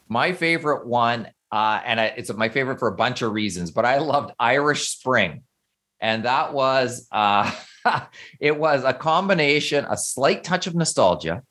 My 0.08 0.32
favorite 0.32 0.86
one 0.86 1.28
uh, 1.52 1.80
and 1.84 2.00
it's 2.00 2.32
my 2.34 2.48
favorite 2.48 2.78
for 2.78 2.88
a 2.88 2.96
bunch 2.96 3.22
of 3.22 3.32
reasons. 3.32 3.70
But 3.70 3.84
I 3.84 3.98
loved 3.98 4.32
Irish 4.38 4.88
Spring, 4.88 5.42
and 6.00 6.24
that 6.24 6.52
was 6.52 7.06
uh, 7.12 7.50
it 8.40 8.58
was 8.58 8.84
a 8.84 8.92
combination, 8.92 9.86
a 9.88 9.96
slight 9.96 10.44
touch 10.44 10.66
of 10.66 10.74
nostalgia, 10.74 11.42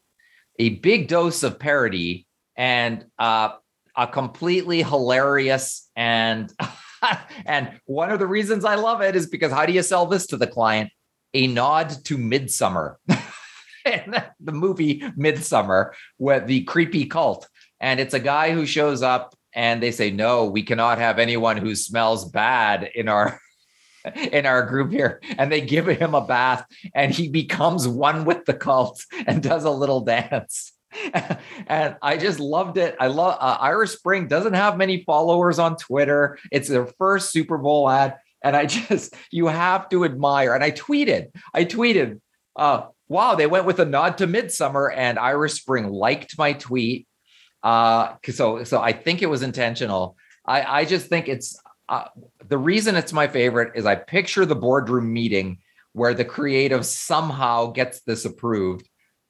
a 0.59 0.69
big 0.69 1.07
dose 1.07 1.43
of 1.43 1.59
parody, 1.59 2.27
and 2.55 3.05
uh, 3.17 3.53
a 3.95 4.07
completely 4.07 4.83
hilarious 4.83 5.89
and 5.95 6.51
and 7.45 7.79
one 7.85 8.11
of 8.11 8.19
the 8.19 8.27
reasons 8.27 8.65
I 8.65 8.75
love 8.75 9.01
it 9.01 9.15
is 9.15 9.27
because 9.27 9.51
how 9.51 9.65
do 9.65 9.73
you 9.73 9.83
sell 9.83 10.05
this 10.05 10.27
to 10.27 10.37
the 10.37 10.47
client? 10.47 10.91
A 11.33 11.47
nod 11.47 11.89
to 12.05 12.17
Midsommar. 12.17 12.95
the 13.85 14.51
movie 14.51 14.99
Midsommar, 15.17 15.93
with 16.17 16.47
the 16.47 16.63
creepy 16.63 17.05
cult. 17.05 17.47
And 17.79 17.99
it's 17.99 18.13
a 18.13 18.19
guy 18.19 18.51
who 18.51 18.65
shows 18.65 19.01
up 19.01 19.35
and 19.55 19.81
they 19.81 19.91
say 19.91 20.11
no 20.11 20.45
we 20.45 20.61
cannot 20.61 20.97
have 20.99 21.17
anyone 21.17 21.57
who 21.57 21.73
smells 21.75 22.29
bad 22.29 22.89
in 22.93 23.07
our 23.07 23.39
in 24.31 24.45
our 24.45 24.63
group 24.63 24.91
here 24.91 25.21
and 25.37 25.51
they 25.51 25.61
give 25.61 25.87
him 25.87 26.13
a 26.13 26.25
bath 26.25 26.65
and 26.93 27.11
he 27.11 27.27
becomes 27.27 27.87
one 27.87 28.25
with 28.25 28.45
the 28.45 28.53
cult 28.53 29.03
and 29.25 29.41
does 29.41 29.63
a 29.63 29.71
little 29.71 30.01
dance 30.01 30.73
and 31.67 31.97
I 32.01 32.17
just 32.17 32.39
loved 32.39 32.77
it. 32.77 32.95
I 33.01 33.07
love 33.07 33.37
uh, 33.39 33.57
Irish 33.59 33.91
Spring 33.91 34.27
doesn't 34.27 34.53
have 34.53 34.77
many 34.77 35.03
followers 35.03 35.59
on 35.59 35.75
Twitter. 35.75 36.37
It's 36.53 36.69
their 36.69 36.85
first 36.85 37.31
Super 37.31 37.57
Bowl 37.57 37.89
ad, 37.89 38.15
and 38.41 38.55
I 38.55 38.65
just 38.87 39.13
you 39.29 39.47
have 39.47 39.89
to 39.89 40.05
admire. 40.05 40.53
And 40.53 40.63
I 40.63 40.71
tweeted, 40.71 41.31
I 41.53 41.65
tweeted, 41.65 42.21
uh, 42.55 42.83
"Wow, 43.09 43.35
they 43.35 43.47
went 43.47 43.65
with 43.65 43.79
a 43.79 43.85
nod 43.85 44.19
to 44.19 44.27
Midsommar." 44.27 44.89
and 44.95 45.19
Irish 45.19 45.53
Spring 45.53 45.89
liked 45.89 46.37
my 46.37 46.53
tweet 46.53 47.07
uh, 47.65 48.15
so 48.29 48.63
so 48.63 48.79
I 48.79 48.93
think 48.93 49.23
it 49.23 49.25
was 49.25 49.41
intentional. 49.41 50.15
I 50.45 50.81
I 50.81 50.85
just 50.85 51.07
think 51.07 51.27
it's 51.27 51.59
uh, 51.89 52.05
the 52.47 52.59
reason 52.59 52.95
it's 52.95 53.11
my 53.11 53.27
favorite 53.27 53.73
is 53.75 53.87
I 53.87 53.95
picture 53.95 54.45
the 54.45 54.55
boardroom 54.55 55.11
meeting 55.11 55.57
where 55.93 56.13
the 56.13 56.25
creative 56.25 56.85
somehow 56.85 57.71
gets 57.71 58.01
this 58.01 58.23
approved. 58.23 58.87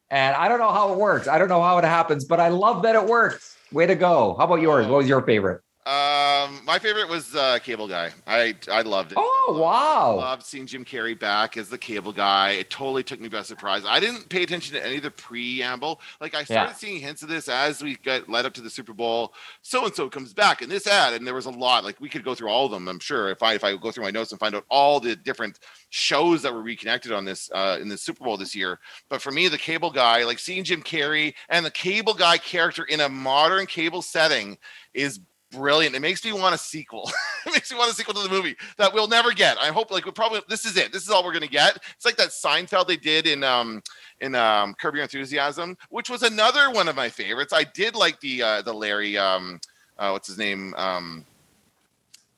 And 0.09 0.35
I 0.35 0.49
don't 0.49 0.59
know 0.59 0.71
how 0.71 0.91
it 0.91 0.99
works. 0.99 1.27
I 1.27 1.37
don't 1.37 1.47
know 1.47 1.61
how 1.61 1.77
it 1.77 1.85
happens, 1.85 2.25
but 2.25 2.39
I 2.39 2.49
love 2.49 2.83
that 2.83 2.95
it 2.95 3.05
works. 3.05 3.55
Way 3.71 3.87
to 3.87 3.95
go. 3.95 4.35
How 4.37 4.45
about 4.45 4.61
yours? 4.61 4.85
What 4.85 4.97
was 4.97 5.07
your 5.07 5.21
favorite? 5.21 5.61
Um, 5.85 6.61
my 6.65 6.79
favorite 6.79 7.07
was 7.07 7.35
uh, 7.35 7.59
Cable 7.59 7.87
Guy. 7.87 8.09
I 8.25 8.55
I 8.71 8.81
loved 8.81 9.11
it. 9.11 9.19
Oh 9.21 9.45
loved 9.49 9.61
wow! 9.61 10.11
I 10.13 10.29
loved 10.29 10.43
seeing 10.43 10.65
Jim 10.65 10.83
Carrey 10.83 11.17
back 11.17 11.57
as 11.57 11.69
the 11.69 11.77
Cable 11.77 12.11
Guy. 12.11 12.53
It 12.53 12.71
totally 12.71 13.03
took 13.03 13.21
me 13.21 13.29
by 13.29 13.43
surprise. 13.43 13.83
I 13.87 13.99
didn't 13.99 14.27
pay 14.27 14.41
attention 14.41 14.73
to 14.73 14.83
any 14.83 14.97
of 14.97 15.03
the 15.03 15.11
preamble. 15.11 16.01
Like 16.19 16.33
I 16.33 16.43
started 16.43 16.71
yeah. 16.71 16.75
seeing 16.75 16.99
hints 16.99 17.21
of 17.21 17.29
this 17.29 17.47
as 17.47 17.83
we 17.83 17.97
got 17.97 18.27
led 18.27 18.47
up 18.47 18.55
to 18.55 18.61
the 18.61 18.69
Super 18.71 18.93
Bowl. 18.93 19.35
So 19.61 19.85
and 19.85 19.93
so 19.93 20.09
comes 20.09 20.33
back 20.33 20.63
in 20.63 20.69
this 20.69 20.87
ad, 20.87 21.13
and 21.13 21.27
there 21.27 21.35
was 21.35 21.45
a 21.45 21.51
lot. 21.51 21.83
Like 21.83 22.01
we 22.01 22.09
could 22.09 22.23
go 22.23 22.33
through 22.33 22.49
all 22.49 22.65
of 22.65 22.71
them. 22.71 22.87
I'm 22.87 22.97
sure 22.97 23.29
if 23.29 23.43
I 23.43 23.53
if 23.53 23.63
I 23.63 23.77
go 23.77 23.91
through 23.91 24.05
my 24.05 24.11
notes 24.11 24.31
and 24.31 24.39
find 24.39 24.55
out 24.55 24.65
all 24.71 24.99
the 24.99 25.15
different 25.15 25.59
shows 25.91 26.41
that 26.41 26.53
were 26.53 26.63
reconnected 26.63 27.11
on 27.11 27.25
this 27.25 27.51
uh, 27.53 27.77
in 27.79 27.89
the 27.89 27.97
Super 27.97 28.23
Bowl 28.23 28.37
this 28.37 28.55
year. 28.55 28.79
But 29.07 29.21
for 29.21 29.29
me, 29.29 29.49
the 29.49 29.59
Cable 29.59 29.91
Guy, 29.91 30.23
like 30.23 30.39
seeing 30.39 30.63
Jim 30.63 30.81
Carrey 30.81 31.35
and 31.47 31.63
the 31.63 31.69
Cable 31.69 32.15
Guy 32.15 32.39
character 32.39 32.83
in 32.85 33.01
a 33.01 33.07
modern 33.07 33.67
cable 33.67 34.01
setting 34.01 34.57
is 34.95 35.19
brilliant. 35.55 35.95
It 35.95 36.01
makes 36.01 36.23
me 36.23 36.33
want 36.33 36.55
a 36.55 36.57
sequel. 36.57 37.09
it 37.45 37.53
makes 37.53 37.71
me 37.71 37.77
want 37.77 37.91
a 37.91 37.93
sequel 37.93 38.13
to 38.15 38.21
the 38.21 38.29
movie 38.29 38.55
that 38.77 38.93
we'll 38.93 39.07
never 39.07 39.31
get. 39.31 39.57
I 39.57 39.67
hope 39.67 39.91
like 39.91 40.05
we 40.05 40.11
probably 40.11 40.41
this 40.49 40.65
is 40.65 40.77
it. 40.77 40.91
This 40.91 41.03
is 41.03 41.09
all 41.09 41.23
we're 41.23 41.33
gonna 41.33 41.47
get. 41.47 41.77
It's 41.95 42.05
like 42.05 42.17
that 42.17 42.29
Seinfeld 42.29 42.87
they 42.87 42.97
did 42.97 43.27
in 43.27 43.43
um 43.43 43.81
in 44.21 44.35
um 44.35 44.73
Curb 44.75 44.95
Your 44.95 45.03
Enthusiasm, 45.03 45.77
which 45.89 46.09
was 46.09 46.23
another 46.23 46.71
one 46.71 46.87
of 46.87 46.95
my 46.95 47.09
favorites. 47.09 47.53
I 47.53 47.63
did 47.63 47.95
like 47.95 48.19
the 48.19 48.41
uh 48.41 48.61
the 48.61 48.73
Larry 48.73 49.17
um 49.17 49.59
uh 49.97 50.09
what's 50.09 50.27
his 50.27 50.37
name? 50.37 50.73
Um 50.75 51.25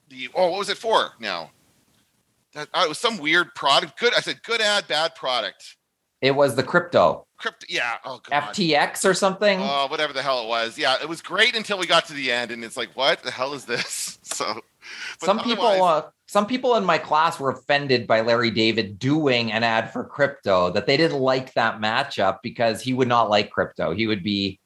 the 0.10 0.30
oh 0.36 0.50
what 0.50 0.60
was 0.60 0.70
it 0.70 0.78
for 0.78 1.12
now? 1.20 1.52
That 2.54 2.70
uh, 2.74 2.84
it 2.86 2.90
was 2.90 3.00
some 3.00 3.18
weird 3.18 3.54
product. 3.56 4.00
Good 4.00 4.14
I 4.14 4.22
said 4.22 4.42
good 4.44 4.62
ad, 4.62 4.88
bad 4.88 5.16
product. 5.16 5.77
It 6.22 6.32
was 6.32 6.56
the 6.56 6.64
crypto. 6.64 7.28
Crypto, 7.38 7.68
yeah. 7.70 7.98
Oh, 8.04 8.20
God. 8.28 8.54
FTX 8.54 9.06
or 9.06 9.14
something. 9.14 9.60
Oh, 9.62 9.88
whatever 9.90 10.14
the 10.14 10.24
hell 10.24 10.44
it 10.44 10.48
was. 10.48 10.78
Yeah, 10.78 10.98
it 11.00 11.08
was 11.08 11.22
great 11.22 11.56
until 11.56 11.78
we 11.78 11.86
got 11.86 12.06
to 12.08 12.14
the 12.14 12.32
end, 12.32 12.50
and 12.52 12.64
it's 12.64 12.76
like, 12.76 12.90
what 12.96 13.22
the 13.22 13.32
hell 13.32 13.54
is 13.54 13.66
this? 13.66 14.20
So, 14.38 14.62
some 15.20 15.40
people, 15.40 15.66
uh, 15.66 16.04
some 16.28 16.46
people 16.46 16.76
in 16.76 16.86
my 16.86 17.00
class 17.00 17.40
were 17.40 17.50
offended 17.50 18.06
by 18.06 18.22
Larry 18.22 18.52
David 18.52 19.00
doing 19.00 19.52
an 19.52 19.64
ad 19.64 19.92
for 19.92 20.04
crypto. 20.04 20.70
That 20.70 20.86
they 20.86 20.96
didn't 20.96 21.20
like 21.20 21.54
that 21.54 21.80
matchup 21.80 22.40
because 22.44 22.82
he 22.82 22.94
would 22.94 23.08
not 23.08 23.32
like 23.32 23.50
crypto. 23.50 23.96
He 23.96 24.06
would 24.06 24.22
be. 24.22 24.60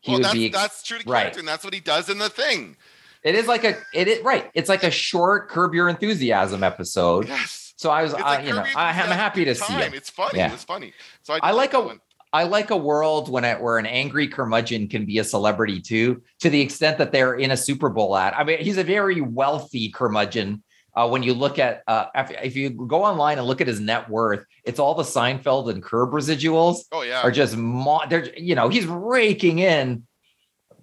He 0.00 0.10
well, 0.10 0.18
would 0.18 0.24
that's, 0.26 0.34
be. 0.34 0.48
That's 0.50 0.82
true 0.82 0.98
to 0.98 1.04
character, 1.04 1.28
right. 1.28 1.36
and 1.38 1.48
that's 1.48 1.64
what 1.64 1.72
he 1.72 1.80
does 1.80 2.10
in 2.10 2.18
the 2.18 2.28
thing. 2.28 2.76
It 3.22 3.34
is 3.34 3.46
like 3.46 3.64
a. 3.64 3.76
It 3.94 4.06
is 4.06 4.22
right. 4.22 4.50
It's 4.52 4.68
like 4.68 4.84
a 4.84 4.90
short 4.90 5.48
Curb 5.48 5.72
Your 5.72 5.88
Enthusiasm 5.88 6.62
episode. 6.62 7.26
Yes 7.28 7.69
so 7.80 7.88
I 7.88 8.02
was, 8.02 8.12
I, 8.12 8.42
you 8.42 8.52
know, 8.52 8.62
I, 8.76 8.90
am 8.90 9.08
happy 9.08 9.42
to 9.46 9.54
time. 9.54 9.80
see 9.80 9.86
it. 9.86 9.94
It's 9.94 10.10
funny. 10.10 10.36
Yeah. 10.36 10.52
It's 10.52 10.64
funny. 10.64 10.92
So 11.22 11.32
I, 11.32 11.38
I 11.44 11.50
like 11.52 11.72
a. 11.72 11.80
One. 11.80 12.00
I 12.30 12.42
like 12.42 12.68
a 12.68 12.76
world 12.76 13.30
when 13.30 13.42
it, 13.42 13.58
where 13.58 13.78
an 13.78 13.86
angry 13.86 14.28
curmudgeon 14.28 14.86
can 14.88 15.06
be 15.06 15.16
a 15.16 15.24
celebrity 15.24 15.80
too, 15.80 16.22
to 16.40 16.50
the 16.50 16.60
extent 16.60 16.98
that 16.98 17.10
they're 17.10 17.36
in 17.36 17.52
a 17.52 17.56
Super 17.56 17.88
Bowl 17.88 18.14
ad. 18.18 18.34
I 18.34 18.44
mean, 18.44 18.58
he's 18.58 18.76
a 18.76 18.84
very 18.84 19.22
wealthy 19.22 19.88
curmudgeon. 19.88 20.62
Uh, 20.94 21.08
when 21.08 21.22
you 21.22 21.32
look 21.32 21.58
at, 21.58 21.82
uh, 21.86 22.06
if, 22.14 22.30
if, 22.42 22.54
you 22.54 22.68
go 22.68 23.02
online 23.02 23.38
and 23.38 23.46
look 23.46 23.62
at 23.62 23.66
his 23.66 23.80
net 23.80 24.10
worth, 24.10 24.44
it's 24.62 24.78
all 24.78 24.94
the 24.94 25.02
Seinfeld 25.02 25.70
and 25.70 25.82
Curb 25.82 26.10
residuals. 26.10 26.80
Oh 26.92 27.00
yeah, 27.00 27.22
are 27.22 27.30
just 27.30 27.56
mo- 27.56 28.02
they're 28.10 28.28
you 28.36 28.56
know 28.56 28.68
he's 28.68 28.84
raking 28.84 29.60
in 29.60 30.02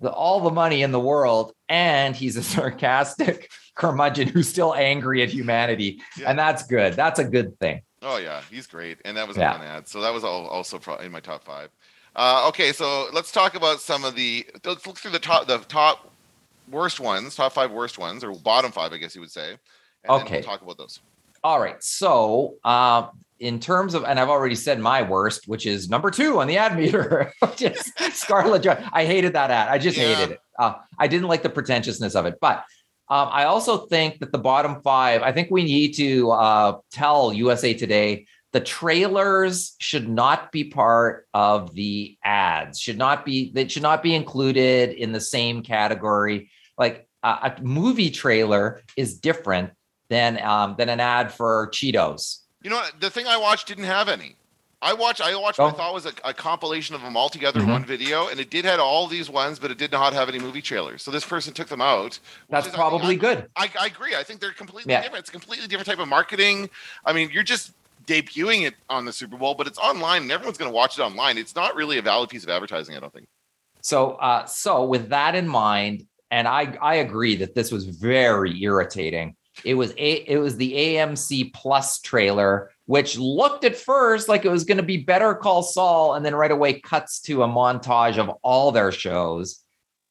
the, 0.02 0.12
all 0.12 0.40
the 0.40 0.50
money 0.50 0.82
in 0.82 0.92
the 0.92 1.00
world, 1.00 1.54
and 1.70 2.16
he's 2.16 2.38
a 2.38 2.44
sarcastic 2.56 3.52
curmudgeon 3.78 4.28
who's 4.28 4.50
still 4.50 4.74
angry 4.74 5.24
at 5.24 5.30
humanity, 5.30 6.02
yeah. 6.18 6.30
and 6.30 6.38
that's 6.38 6.64
good. 6.64 6.94
That's 6.94 7.20
a 7.20 7.24
good 7.24 7.58
thing. 7.60 7.82
Oh 8.02 8.18
yeah, 8.18 8.42
he's 8.52 8.68
great, 8.68 8.98
and 9.06 9.16
that 9.18 9.28
was 9.28 9.38
yeah. 9.38 9.56
an 9.56 9.62
ad. 9.62 9.88
So 9.88 10.02
that 10.02 10.14
was 10.14 10.24
all, 10.24 10.48
also 10.48 10.80
in 10.98 11.12
my 11.12 11.20
top 11.20 11.44
five. 11.44 11.70
Uh, 12.16 12.46
okay, 12.50 12.72
so 12.74 13.08
let's 13.14 13.32
talk 13.32 13.56
about 13.56 13.80
some 13.80 14.04
of 14.04 14.16
the. 14.16 14.46
Let's 14.66 14.86
look 14.86 14.98
through 14.98 15.12
the 15.12 15.20
top 15.20 15.48
the 15.48 15.60
top 15.60 16.12
worst 16.70 17.00
ones, 17.00 17.36
top 17.36 17.54
five 17.54 17.72
worst 17.72 17.98
ones, 17.98 18.24
or 18.24 18.34
bottom 18.34 18.72
five, 18.72 18.92
I 18.92 18.98
guess 18.98 19.16
you 19.16 19.22
would 19.22 19.32
say. 19.32 19.58
okay. 20.08 20.36
We'll 20.36 20.44
talk 20.44 20.62
about 20.62 20.78
those. 20.78 21.00
All 21.44 21.60
right. 21.60 21.82
So, 21.84 22.56
uh, 22.64 23.08
in 23.40 23.60
terms 23.60 23.94
of, 23.94 24.04
and 24.04 24.20
I've 24.20 24.30
already 24.30 24.56
said 24.56 24.80
my 24.80 25.04
worst, 25.04 25.48
which 25.48 25.66
is 25.66 25.90
number 25.90 26.10
two 26.10 26.40
on 26.40 26.48
the 26.48 26.58
ad 26.58 26.76
meter, 26.76 27.32
which 27.40 27.62
is 27.62 27.94
Scarlett 28.14 28.64
Johansson. 28.64 28.90
I 28.92 29.06
hated 29.06 29.34
that 29.34 29.52
ad. 29.52 29.70
I 29.70 29.78
just 29.78 29.98
yeah. 29.98 30.16
hated 30.16 30.32
it. 30.34 30.42
Uh, 30.58 30.74
I 30.98 31.08
didn't 31.08 31.28
like 31.28 31.44
the 31.44 31.50
pretentiousness 31.50 32.16
of 32.16 32.26
it, 32.26 32.40
but 32.42 32.64
um, 33.10 33.30
I 33.32 33.46
also 33.46 33.86
think 33.86 34.20
that 34.20 34.32
the 34.32 34.38
bottom 34.38 34.82
five, 34.82 35.22
I 35.22 35.32
think 35.32 35.50
we 35.50 35.64
need 35.64 35.94
to 35.94 36.32
uh, 36.32 36.78
tell 36.92 37.34
USA 37.34 37.74
Today 37.74 38.26
the 38.54 38.60
trailers 38.62 39.76
should 39.80 40.08
not 40.10 40.52
be 40.52 40.64
part 40.64 41.28
of 41.34 41.74
the 41.74 42.18
ads, 42.24 42.80
should 42.80 42.98
not 42.98 43.26
be, 43.26 43.52
that 43.52 43.72
should 43.72 43.84
not 43.84 44.02
be 44.02 44.16
included 44.16 44.92
in 44.92 45.12
the 45.12 45.22
same 45.22 45.62
category. 45.64 46.50
Like 46.78 47.08
a 47.24 47.54
movie 47.62 48.10
trailer 48.10 48.82
is 48.96 49.20
different 49.20 49.72
than 50.10 50.42
um, 50.42 50.76
than 50.78 50.90
an 50.90 51.00
ad 51.00 51.34
for 51.34 51.70
Cheetos. 51.72 52.40
You 52.64 52.70
know, 52.70 52.82
the 53.00 53.10
thing 53.10 53.28
I 53.28 53.38
watched 53.38 53.68
didn't 53.68 53.84
have 53.84 54.08
any. 54.08 54.37
I 54.82 54.94
watched. 54.94 55.22
I 55.22 55.36
watched. 55.36 55.60
Oh. 55.60 55.66
What 55.66 55.74
I 55.74 55.78
thought 55.78 55.94
was 55.94 56.06
a, 56.06 56.14
a, 56.24 56.34
compilation 56.34 56.96
of 56.96 57.02
them 57.02 57.18
all 57.18 57.30
together 57.30 57.60
mm-hmm. 57.60 57.70
in 57.70 57.74
one 57.74 57.86
video, 57.86 58.28
and 58.28 58.40
it 58.40 58.50
did 58.50 58.64
had 58.64 58.80
all 58.80 59.08
these 59.08 59.30
ones, 59.30 59.58
but 59.58 59.72
it 59.72 59.78
did 59.78 59.92
not 59.92 60.14
have 60.14 60.30
any 60.30 60.40
movie 60.40 60.62
trailers. 60.62 61.02
So 61.02 61.10
this 61.10 61.26
person 61.26 61.54
took 61.54 61.68
them 61.68 61.82
out. 61.82 62.20
That's 62.50 62.68
is, 62.68 62.74
probably 62.74 63.16
I, 63.16 63.18
good. 63.18 63.50
I, 63.56 63.72
I, 63.80 63.88
agree. 63.88 64.16
I 64.16 64.22
think 64.22 64.40
they're 64.40 64.52
completely 64.52 64.94
yeah. 64.94 65.02
different. 65.02 65.22
It's 65.22 65.30
a 65.30 65.32
completely 65.34 65.68
different 65.68 65.88
type 65.88 66.00
of 66.00 66.08
marketing. 66.08 66.70
I 67.06 67.14
mean, 67.14 67.32
you're 67.32 67.44
just 67.44 67.74
debuting 68.06 68.68
it 68.68 68.76
on 68.88 69.06
the 69.06 69.14
Super 69.14 69.36
Bowl, 69.36 69.56
but 69.56 69.66
it's 69.66 69.80
online, 69.80 70.24
and 70.24 70.32
everyone's 70.32 70.60
going 70.60 70.70
to 70.70 70.76
watch 70.76 71.00
it 71.00 71.02
online. 71.02 71.40
It's 71.40 71.56
not 71.56 71.76
really 71.76 71.98
a 71.98 72.04
valid 72.04 72.30
piece 72.30 72.44
of 72.44 72.50
advertising. 72.50 72.96
I 72.96 73.00
don't 73.00 73.14
think. 73.14 73.28
So, 73.82 74.12
uh, 74.12 74.46
so 74.46 74.86
with 74.86 75.10
that 75.10 75.34
in 75.34 75.48
mind, 75.48 76.06
and 76.30 76.48
I 76.48 76.78
I 76.82 76.96
agree 76.96 77.36
that 77.38 77.56
this 77.56 77.72
was 77.72 77.86
very 77.86 78.62
irritating. 78.62 79.36
It 79.64 79.74
was 79.74 79.92
a 79.98 80.12
it 80.30 80.38
was 80.38 80.56
the 80.58 80.72
AMC 80.74 81.54
Plus 81.54 82.00
trailer 82.00 82.70
which 82.88 83.18
looked 83.18 83.64
at 83.64 83.76
first 83.78 84.28
like 84.28 84.44
it 84.44 84.50
was 84.50 84.64
going 84.66 84.78
to 84.78 84.84
be 84.84 84.98
Better 84.98 85.36
Call 85.36 85.62
Saul, 85.62 86.16
and 86.16 86.26
then 86.26 86.34
right 86.36 86.52
away 86.52 86.80
cuts 86.80 87.20
to 87.22 87.44
a 87.44 87.48
montage 87.48 88.18
of 88.18 88.30
all 88.42 88.72
their 88.72 88.92
shows. 88.92 89.64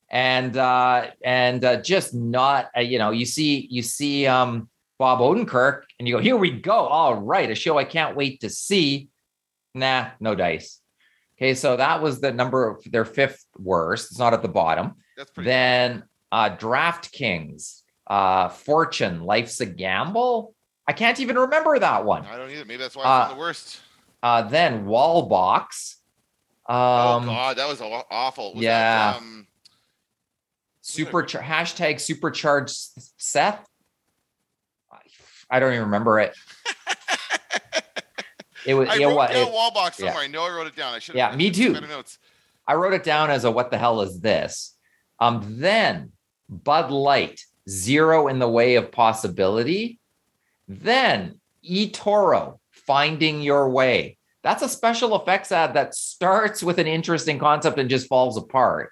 and 0.08 0.56
uh, 0.56 1.10
and 1.24 1.64
uh, 1.64 1.76
just 1.82 2.14
not 2.14 2.70
uh, 2.76 2.80
you 2.80 2.98
know 2.98 3.10
you 3.10 3.26
see 3.26 3.66
you 3.70 3.82
see 3.82 4.26
um, 4.26 4.68
Bob 4.98 5.18
Odenkirk 5.20 5.82
and 5.98 6.06
you 6.06 6.14
go 6.14 6.20
here 6.20 6.36
we 6.36 6.50
go. 6.50 6.72
All 6.72 7.14
right 7.16 7.50
a 7.50 7.54
show 7.54 7.78
I 7.78 7.84
can't 7.84 8.16
wait 8.16 8.40
to 8.40 8.50
see. 8.50 9.08
Nah 9.74 10.10
no 10.20 10.34
dice. 10.34 10.80
Okay 11.38 11.54
so 11.54 11.76
that 11.76 12.02
was 12.02 12.20
the 12.20 12.32
number 12.32 12.68
of 12.68 12.84
their 12.90 13.04
fifth 13.04 13.44
worst. 13.58 14.10
It's 14.10 14.18
not 14.18 14.32
at 14.32 14.42
the 14.42 14.48
bottom. 14.48 14.94
Then 15.44 16.04
uh, 16.30 16.56
DraftKings 16.56 17.82
uh, 18.06 18.48
Fortune 18.48 19.22
Life's 19.22 19.60
a 19.60 19.66
Gamble 19.66 20.54
I 20.88 20.92
can't 20.92 21.18
even 21.20 21.36
remember 21.36 21.78
that 21.78 22.04
one 22.04 22.24
I 22.26 22.36
don't 22.36 22.50
either. 22.50 22.64
Maybe 22.64 22.76
that's 22.78 22.96
why 22.96 23.04
Uh, 23.04 23.24
it's 23.24 23.34
the 23.34 23.38
worst. 23.40 23.80
uh, 24.22 24.42
then 24.42 24.86
Wallbox 24.86 25.96
oh 26.68 27.16
um, 27.18 27.26
God, 27.26 27.56
that 27.58 27.68
was 27.68 27.80
awful. 28.10 28.54
Was 28.54 28.62
yeah. 28.62 29.12
That, 29.12 29.16
um, 29.18 29.46
super 30.80 31.22
hashtag 31.24 32.00
supercharged 32.00 32.76
Seth. 33.16 33.66
I 35.48 35.60
don't 35.60 35.72
even 35.72 35.84
remember 35.84 36.20
it. 36.20 36.36
It 38.66 38.74
was 38.74 38.88
I 38.90 38.96
know 38.98 39.10
wrote 39.10 39.16
what? 39.16 39.30
down 39.30 39.46
it- 39.46 39.52
Wallbox 39.54 39.98
yeah. 40.00 40.06
somewhere. 40.06 40.24
I 40.24 40.26
know 40.26 40.42
I 40.42 40.50
wrote 40.50 40.66
it 40.66 40.74
down. 40.74 40.92
I 40.92 40.98
should. 40.98 41.14
Yeah, 41.14 41.34
me 41.36 41.52
too. 41.52 41.76
I 42.66 42.74
wrote 42.74 42.94
it 42.94 43.04
down 43.04 43.30
as 43.30 43.44
a 43.44 43.50
what 43.50 43.70
the 43.70 43.78
hell 43.78 44.00
is 44.00 44.20
this? 44.20 44.74
Um, 45.20 45.60
then 45.60 46.10
Bud 46.48 46.90
Light, 46.90 47.40
zero 47.68 48.26
in 48.26 48.40
the 48.40 48.48
way 48.48 48.74
of 48.74 48.90
possibility. 48.90 50.00
Then 50.68 51.40
eToro, 51.68 52.58
finding 52.72 53.42
your 53.42 53.68
way. 53.70 54.18
That's 54.42 54.62
a 54.62 54.68
special 54.68 55.20
effects 55.20 55.50
ad 55.50 55.74
that 55.74 55.94
starts 55.94 56.62
with 56.62 56.78
an 56.78 56.86
interesting 56.86 57.38
concept 57.38 57.78
and 57.78 57.90
just 57.90 58.08
falls 58.08 58.36
apart. 58.36 58.90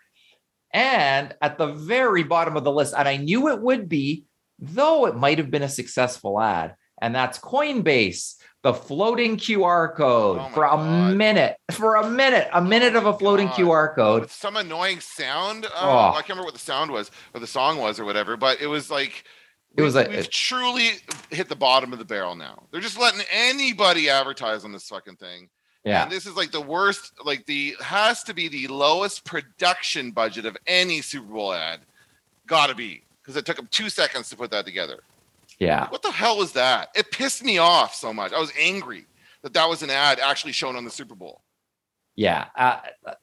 And 0.72 1.34
at 1.40 1.58
the 1.58 1.68
very 1.68 2.24
bottom 2.24 2.56
of 2.56 2.64
the 2.64 2.72
list, 2.72 2.94
and 2.96 3.06
I 3.06 3.16
knew 3.16 3.48
it 3.48 3.60
would 3.60 3.88
be, 3.88 4.24
though 4.58 5.06
it 5.06 5.14
might 5.16 5.38
have 5.38 5.50
been 5.50 5.62
a 5.62 5.68
successful 5.68 6.40
ad, 6.40 6.74
and 7.00 7.14
that's 7.14 7.38
Coinbase, 7.38 8.34
the 8.64 8.74
floating 8.74 9.36
QR 9.36 9.94
code 9.94 10.38
Oh 10.40 10.48
for 10.54 10.64
a 10.64 10.70
God. 10.70 11.14
minute, 11.16 11.56
for 11.70 11.96
a 11.96 12.08
minute, 12.10 12.48
a 12.52 12.62
minute 12.62 12.96
of 12.96 13.06
a 13.06 13.12
floating 13.16 13.46
God. 13.48 13.56
QR 13.56 13.94
code. 13.94 14.22
With 14.22 14.32
some 14.32 14.56
annoying 14.56 15.00
sound. 15.00 15.66
Uh, 15.66 15.70
Oh. 15.74 15.98
I 16.10 16.14
can't 16.14 16.30
remember 16.30 16.46
what 16.46 16.54
the 16.54 16.60
sound 16.60 16.90
was 16.90 17.10
or 17.34 17.40
the 17.40 17.46
song 17.46 17.78
was 17.78 18.00
or 18.00 18.04
whatever, 18.04 18.36
but 18.36 18.60
it 18.60 18.66
was 18.66 18.90
like. 18.90 19.24
It 19.76 19.82
was 19.82 19.96
a- 19.96 20.08
we've 20.08 20.30
truly 20.30 20.90
hit 21.30 21.48
the 21.48 21.56
bottom 21.56 21.92
of 21.92 21.98
the 21.98 22.04
barrel 22.04 22.34
now. 22.34 22.64
They're 22.70 22.80
just 22.80 22.98
letting 22.98 23.22
anybody 23.30 24.08
advertise 24.08 24.64
on 24.64 24.72
this 24.72 24.88
fucking 24.88 25.16
thing. 25.16 25.48
Yeah. 25.84 26.04
And 26.04 26.12
this 26.12 26.26
is 26.26 26.34
like 26.34 26.50
the 26.50 26.60
worst, 26.60 27.12
like 27.24 27.44
the 27.46 27.76
has 27.80 28.22
to 28.24 28.34
be 28.34 28.48
the 28.48 28.68
lowest 28.68 29.24
production 29.24 30.12
budget 30.12 30.46
of 30.46 30.56
any 30.66 31.00
Super 31.02 31.32
Bowl 31.32 31.52
ad. 31.52 31.80
Gotta 32.46 32.74
be. 32.74 33.02
Because 33.20 33.36
it 33.36 33.44
took 33.46 33.56
them 33.56 33.68
two 33.70 33.90
seconds 33.90 34.28
to 34.30 34.36
put 34.36 34.50
that 34.50 34.64
together. 34.64 35.00
Yeah. 35.58 35.88
What 35.88 36.02
the 36.02 36.10
hell 36.10 36.38
was 36.38 36.52
that? 36.52 36.88
It 36.94 37.10
pissed 37.10 37.42
me 37.44 37.58
off 37.58 37.94
so 37.94 38.12
much. 38.12 38.32
I 38.32 38.38
was 38.40 38.52
angry 38.58 39.06
that 39.42 39.52
that 39.54 39.68
was 39.68 39.82
an 39.82 39.90
ad 39.90 40.20
actually 40.20 40.52
shown 40.52 40.76
on 40.76 40.84
the 40.84 40.90
Super 40.90 41.14
Bowl. 41.14 41.42
Yeah. 42.16 42.46
Uh, 42.56 42.80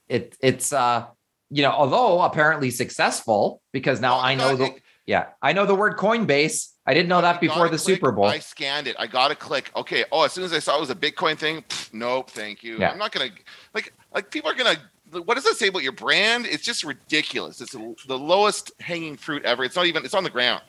it, 0.07 0.35
it's, 0.41 0.71
uh, 0.73 1.05
you 1.49 1.63
know, 1.63 1.71
although 1.71 2.21
apparently 2.21 2.71
successful 2.71 3.61
because 3.71 4.01
now 4.01 4.17
Well, 4.17 4.25
I 4.25 4.35
know 4.35 4.55
the, 4.55 4.75
yeah, 5.11 5.25
I 5.41 5.51
know 5.51 5.65
the 5.65 5.75
word 5.75 5.97
Coinbase. 5.97 6.69
I 6.85 6.93
didn't 6.93 7.09
know 7.09 7.17
I 7.17 7.21
that 7.23 7.41
before 7.41 7.65
the 7.65 7.77
click, 7.77 7.97
Super 7.97 8.13
Bowl. 8.13 8.23
I 8.23 8.39
scanned 8.39 8.87
it. 8.87 8.95
I 8.97 9.07
got 9.07 9.27
to 9.27 9.35
click. 9.35 9.69
Okay. 9.75 10.05
Oh, 10.09 10.23
as 10.23 10.31
soon 10.31 10.45
as 10.45 10.53
I 10.53 10.59
saw 10.59 10.77
it 10.77 10.79
was 10.79 10.89
a 10.89 10.95
Bitcoin 10.95 11.37
thing, 11.37 11.63
pff, 11.63 11.93
nope, 11.93 12.29
thank 12.29 12.63
you. 12.63 12.77
Yeah. 12.77 12.91
I'm 12.91 12.97
not 12.97 13.11
gonna 13.11 13.29
like 13.73 13.93
like 14.15 14.31
people 14.31 14.49
are 14.49 14.55
gonna. 14.55 14.77
What 15.11 15.35
does 15.35 15.43
that 15.43 15.57
say 15.57 15.67
about 15.67 15.83
your 15.83 15.91
brand? 15.91 16.45
It's 16.45 16.63
just 16.63 16.85
ridiculous. 16.85 17.59
It's 17.59 17.73
the 17.73 18.17
lowest 18.17 18.71
hanging 18.79 19.17
fruit 19.17 19.43
ever. 19.43 19.65
It's 19.65 19.75
not 19.75 19.85
even. 19.85 20.05
It's 20.05 20.13
on 20.13 20.23
the 20.23 20.29
ground. 20.29 20.61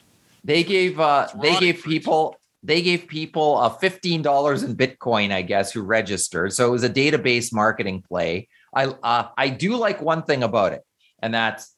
They 0.42 0.64
gave, 0.64 0.98
uh, 0.98 1.28
they 1.40 1.56
gave 1.60 1.78
fruit. 1.78 1.92
people, 1.92 2.40
they 2.64 2.82
gave 2.82 3.06
people 3.06 3.58
uh, 3.58 3.70
$15 3.70 4.64
in 4.64 4.74
Bitcoin, 4.74 5.30
I 5.30 5.42
guess, 5.42 5.70
who 5.70 5.82
registered. 5.82 6.52
So 6.52 6.66
it 6.66 6.70
was 6.70 6.82
a 6.82 6.90
database 6.90 7.52
marketing 7.52 8.02
play. 8.02 8.48
I, 8.74 8.86
uh, 8.86 9.28
I 9.38 9.50
do 9.50 9.76
like 9.76 10.02
one 10.02 10.24
thing 10.24 10.42
about 10.42 10.72
it, 10.72 10.82
and 11.20 11.32
that's 11.32 11.71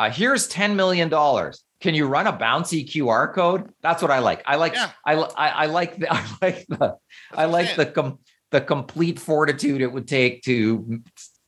uh, 0.00 0.10
here's 0.10 0.48
$10 0.48 0.76
million. 0.76 1.10
Can 1.80 1.94
you 1.94 2.06
run 2.06 2.26
a 2.26 2.32
bouncy 2.32 2.88
QR 2.88 3.34
code? 3.34 3.70
That's 3.82 4.00
what 4.00 4.10
I 4.10 4.20
like. 4.20 4.42
I 4.46 4.56
like, 4.56 4.74
Yeah. 4.74 4.90
I, 5.04 5.14
I, 5.14 5.48
I 5.48 5.66
like 5.66 5.98
the, 5.98 6.10
I 6.12 6.24
like 6.40 6.66
the, 6.68 6.76
That's 6.78 6.98
I 7.34 7.44
like 7.44 7.76
the 7.76 7.86
com- 7.86 8.18
the 8.50 8.62
complete 8.62 9.18
fortitude 9.18 9.80
it 9.82 9.92
would 9.92 10.08
take 10.08 10.42
to 10.42 11.02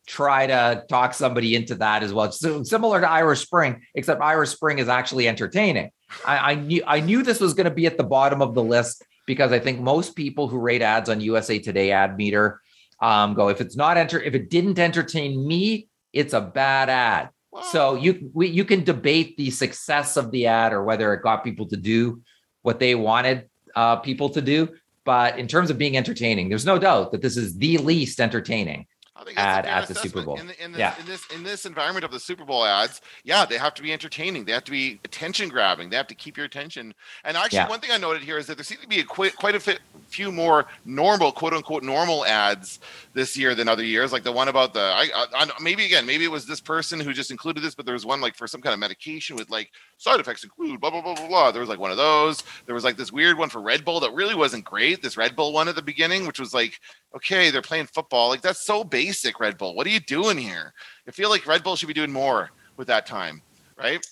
try 0.07 0.47
to 0.47 0.85
talk 0.89 1.15
somebody 1.15 1.57
into 1.57 1.77
that 1.77 2.03
as 2.03 2.13
well. 2.13 2.31
So 2.31 2.63
similar 2.63 3.01
to 3.01 3.11
Irish 3.11 3.41
Spring, 3.41 3.83
except 3.95 4.21
Irish 4.21 4.51
Spring 4.51 4.79
is 4.79 4.89
actually 4.89 5.27
entertaining. 5.29 5.91
I, 6.25 6.53
I 6.53 6.55
knew 6.55 6.83
I 6.87 7.01
knew 7.01 7.23
this 7.23 7.41
was 7.41 7.55
going 7.55 7.65
to 7.65 7.75
be 7.75 7.87
at 7.87 7.97
the 7.97 8.05
bottom 8.05 8.43
of 8.43 8.55
the 8.55 8.63
list 8.63 9.03
because 9.27 9.51
I 9.51 9.59
think 9.59 9.81
most 9.81 10.15
people 10.15 10.47
who 10.47 10.59
rate 10.59 10.83
ads 10.83 11.09
on 11.09 11.21
USA 11.21 11.59
Today 11.59 11.91
ad 11.91 12.17
meter 12.17 12.61
um, 13.01 13.35
go 13.35 13.49
if 13.49 13.61
it's 13.61 13.77
not 13.77 13.97
enter 13.97 14.21
if 14.21 14.35
it 14.35 14.51
didn't 14.51 14.79
entertain 14.79 15.47
me, 15.47 15.89
it's 16.13 16.35
a 16.35 16.41
bad 16.41 16.89
ad. 16.89 17.31
So 17.71 17.97
you 17.97 18.31
we, 18.33 18.49
you 18.49 18.65
can 18.65 18.83
debate 18.83 19.37
the 19.37 19.51
success 19.51 20.17
of 20.17 20.31
the 20.31 20.47
ad 20.47 20.73
or 20.73 20.85
whether 20.85 21.13
it 21.13 21.23
got 21.23 21.45
people 21.45 21.69
to 21.69 21.77
do 21.77 22.23
what 22.63 22.81
they 22.81 22.95
wanted 22.95 23.49
uh, 23.77 23.97
people 23.97 24.31
to 24.31 24.41
do. 24.41 24.71
But 25.05 25.39
in 25.39 25.49
terms 25.49 25.69
of 25.69 25.79
being 25.79 25.97
entertaining, 25.97 26.49
there's 26.49 26.65
no 26.65 26.79
doubt 26.79 27.13
that 27.13 27.21
this 27.21 27.37
is 27.37 27.57
the 27.57 27.79
least 27.79 28.21
entertaining. 28.21 28.87
I 29.15 29.25
think 29.25 29.37
that's 29.37 29.67
a 29.67 29.71
ad 29.71 29.83
at 29.83 29.89
the 29.89 29.95
Super. 29.95 30.23
Bowl. 30.23 30.39
In, 30.41 30.47
the, 30.47 30.65
in, 30.65 30.73
this, 30.73 30.79
Yeah. 30.79 30.99
in 30.99 31.05
this 31.07 31.27
in 31.35 31.43
this 31.43 31.67
environment 31.67 32.03
of 32.05 32.13
the 32.13 32.19
Super 32.19 32.47
Bowl 32.47 32.65
ads, 32.65 33.03
yeah, 33.25 33.45
they 33.45 33.59
have 33.59 33.75
to 33.75 33.83
be 33.83 33.93
entertaining. 33.93 34.47
They 34.47 34.53
have 34.53 34.65
to 34.65 34.71
be 34.71 35.01
attention 35.05 35.51
grabbing. 35.51 35.91
They 35.91 35.97
have 35.97 36.07
to 36.07 36.15
keep 36.15 36.37
your 36.39 36.47
attention. 36.47 36.95
And 37.25 37.37
actually, 37.37 37.57
Yeah. 37.59 37.69
one 37.69 37.81
thing 37.81 37.91
I 37.91 37.99
noted 37.99 38.23
here 38.23 38.39
is 38.39 38.47
that 38.47 38.57
there 38.57 38.65
seems 38.65 38.81
to 38.81 38.89
be 38.89 39.01
a 39.01 39.05
quite, 39.05 39.37
quite 39.37 39.55
a 39.55 39.79
few 40.09 40.33
more 40.33 40.65
normal, 40.87 41.31
quote 41.31 41.53
unquote, 41.53 41.83
normal 41.83 42.25
ads 42.25 42.81
this 43.13 43.37
year 43.37 43.55
than 43.55 43.69
other 43.69 43.85
years. 43.85 44.13
Like 44.13 44.23
the 44.23 44.33
one 44.33 44.49
about 44.49 44.73
the, 44.73 44.81
I, 44.81 45.09
I, 45.15 45.27
I 45.35 45.51
maybe 45.61 45.85
again, 45.85 46.07
maybe 46.07 46.25
it 46.25 46.31
was 46.31 46.47
this 46.47 46.61
person 46.61 46.99
who 46.99 47.13
just 47.13 47.31
included 47.31 47.63
this, 47.63 47.75
but 47.75 47.85
there 47.85 47.95
was 47.95 48.07
one 48.07 48.23
like 48.23 48.35
for 48.35 48.47
some 48.47 48.63
kind 48.63 48.73
of 48.73 48.81
medication 48.81 49.37
with 49.37 49.51
like 49.51 49.71
side 49.99 50.21
effects 50.21 50.43
include 50.43 50.81
blah 50.81 50.91
blah 50.91 51.03
blah 51.03 51.15
blah 51.15 51.29
blah. 51.29 51.51
There 51.53 51.61
was 51.61 51.69
like 51.69 51.79
one 51.79 51.91
of 51.91 51.99
those. 51.99 52.43
There 52.65 52.75
was 52.75 52.83
like 52.85 52.97
this 52.97 53.13
weird 53.13 53.37
one 53.37 53.51
for 53.51 53.61
Red 53.61 53.85
Bull 53.85 54.01
that 54.01 54.15
really 54.15 54.35
wasn't 54.35 54.65
great. 54.65 55.03
This 55.03 55.19
Red 55.19 55.37
Bull 55.37 55.53
one 55.53 55.69
at 55.69 55.75
the 55.77 55.83
beginning, 55.83 56.27
which 56.27 56.41
was 56.41 56.55
like 56.55 56.81
okay, 57.17 57.51
they're 57.51 57.63
playing 57.63 57.87
football. 57.87 58.29
Like 58.29 58.43
that's 58.43 58.65
so 58.65 58.85
basic, 58.85 59.41
Red 59.41 59.59
Bull. 59.59 59.75
What 59.75 59.87
are 59.87 59.91
you 59.91 60.01
doing 60.01 60.39
here? 60.39 60.73
I 61.07 61.11
feel 61.11 61.31
like 61.31 61.47
Red 61.47 61.63
Bull 61.63 61.77
should 61.77 61.89
be 61.89 61.95
doing 61.95 62.13
more 62.13 62.51
with 62.77 62.89
that 62.89 63.07
time, 63.07 63.43
right? 63.77 64.05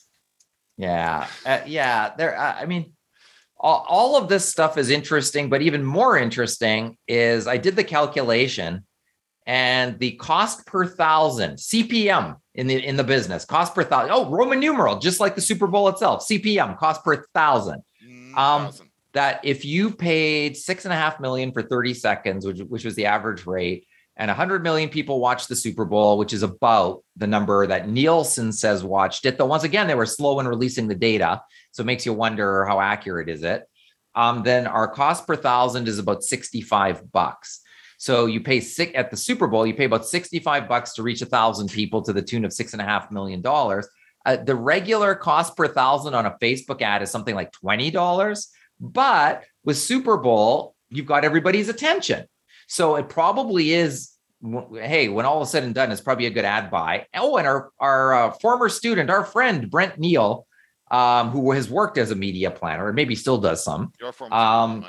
Yeah, 0.77 1.27
uh, 1.45 1.61
yeah. 1.67 2.15
There. 2.17 2.39
Uh, 2.39 2.55
I 2.55 2.67
mean, 2.67 2.93
all, 3.59 3.85
all 3.89 4.17
of 4.17 4.29
this 4.29 4.49
stuff 4.49 4.79
is 4.79 4.91
interesting, 4.91 5.51
but 5.51 5.63
even 5.63 5.85
more 5.85 6.17
interesting 6.17 6.97
is 7.07 7.47
I 7.47 7.59
did 7.59 7.77
the 7.77 7.85
calculation, 7.85 8.85
and 9.47 9.99
the 9.99 10.13
cost 10.13 10.67
per 10.67 10.87
thousand 10.87 11.57
CPM 11.57 12.37
in 12.55 12.67
the 12.67 12.85
in 12.85 12.97
the 12.97 13.05
business 13.05 13.45
cost 13.45 13.75
per 13.75 13.85
thousand. 13.85 14.13
Oh, 14.13 14.31
Roman 14.31 14.61
numeral, 14.61 14.99
just 14.99 15.21
like 15.21 15.35
the 15.35 15.41
Super 15.41 15.67
Bowl 15.67 15.89
itself. 15.89 16.27
CPM 16.27 16.79
cost 16.79 17.05
per 17.05 17.25
thousand. 17.35 17.83
Um, 18.37 18.67
Thousand. 18.67 18.90
That 19.13 19.41
if 19.43 19.65
you 19.65 19.91
paid 19.91 20.57
six 20.57 20.85
and 20.85 20.93
a 20.93 20.97
half 20.97 21.21
million 21.21 21.53
for 21.53 21.63
30 21.63 21.95
seconds, 21.95 22.47
which, 22.47 22.61
which 22.61 22.85
was 22.85 22.95
the 22.95 23.07
average 23.07 23.47
rate, 23.47 23.87
and 24.17 24.29
100 24.29 24.63
million 24.63 24.89
people 24.89 25.19
watched 25.19 25.49
the 25.49 25.57
Super 25.57 25.85
Bowl, 25.85 26.19
which 26.19 26.33
is 26.33 26.43
about 26.43 27.03
the 27.17 27.27
number 27.27 27.67
that 27.67 27.89
Nielsen 27.89 28.53
says 28.53 28.85
watched 28.85 29.25
it. 29.25 29.39
Though 29.39 29.47
once 29.47 29.65
again, 29.65 29.87
they 29.87 29.95
were 29.95 30.07
slow 30.07 30.41
in 30.41 30.49
releasing 30.49 30.89
the 30.89 30.95
data, 30.95 31.43
so 31.71 31.83
it 31.83 31.87
makes 31.87 32.05
you 32.05 32.13
wonder 32.13 32.67
how 32.67 32.81
accurate 32.81 33.29
is 33.29 33.43
it. 33.43 33.67
Um, 34.15 34.43
then 34.43 34.67
our 34.67 34.89
cost 34.89 35.27
per 35.27 35.37
thousand 35.37 35.89
is 35.89 35.99
about 35.99 36.23
65 36.23 37.11
bucks. 37.11 37.61
So 37.97 38.27
you 38.27 38.41
pay 38.41 38.61
sick 38.61 38.93
at 38.95 39.11
the 39.11 39.17
Super 39.17 39.47
Bowl, 39.47 39.67
you 39.67 39.75
pay 39.75 39.85
about 39.85 40.07
65 40.07 40.69
bucks 40.69 40.95
to 40.95 41.03
reach 41.03 41.23
a 41.23 41.27
thousand 41.27 41.71
people 41.71 42.03
to 42.03 42.13
the 42.13 42.23
tune 42.23 42.45
of 42.45 42.53
six 42.53 42.73
and 42.73 42.83
a 42.83 42.85
half 42.85 43.11
million 43.11 43.41
dollars. 43.41 43.89
Uh, 44.27 44.37
the 44.37 44.55
regular 44.55 45.15
cost 45.15 45.57
per 45.57 45.69
thousand 45.69 46.15
on 46.15 46.27
a 46.27 46.37
Facebook 46.43 46.83
ad 46.83 47.03
is 47.03 47.11
something 47.11 47.35
like 47.35 47.53
$20. 47.53 48.47
But 48.81 49.45
with 49.65 49.77
Super 49.77 50.17
Bowl, 50.17 50.75
you've 50.89 51.07
got 51.07 51.25
everybody's 51.25 51.69
attention. 51.69 52.27
So 52.67 52.97
it 52.97 53.09
probably 53.09 53.73
is, 53.73 54.13
hey, 54.73 55.09
when 55.09 55.27
all 55.27 55.43
is 55.43 55.51
said 55.51 55.65
and 55.65 55.75
done, 55.75 55.93
it's 55.93 56.01
probably 56.01 56.27
a 56.27 56.31
good 56.31 56.45
ad 56.45 56.71
buy. 56.71 57.07
Oh, 57.15 57.37
and 57.37 57.47
our, 57.47 57.71
our 57.79 58.15
uh, 58.15 58.31
former 58.31 58.69
student, 58.69 59.11
our 59.11 59.25
friend, 59.25 59.71
Brent 59.71 59.99
Neal, 59.99 60.47
um, 60.91 61.31
who 61.31 61.53
has 61.53 61.69
worked 61.71 61.99
as 61.99 62.11
a 62.11 62.17
media 62.17 62.51
planner 62.51 62.87
and 62.89 62.97
maybe 62.97 63.15
still 63.15 63.39
does 63.39 63.63
some. 63.63 63.93
Your 64.01 64.13
form. 64.13 64.33
um. 64.33 64.85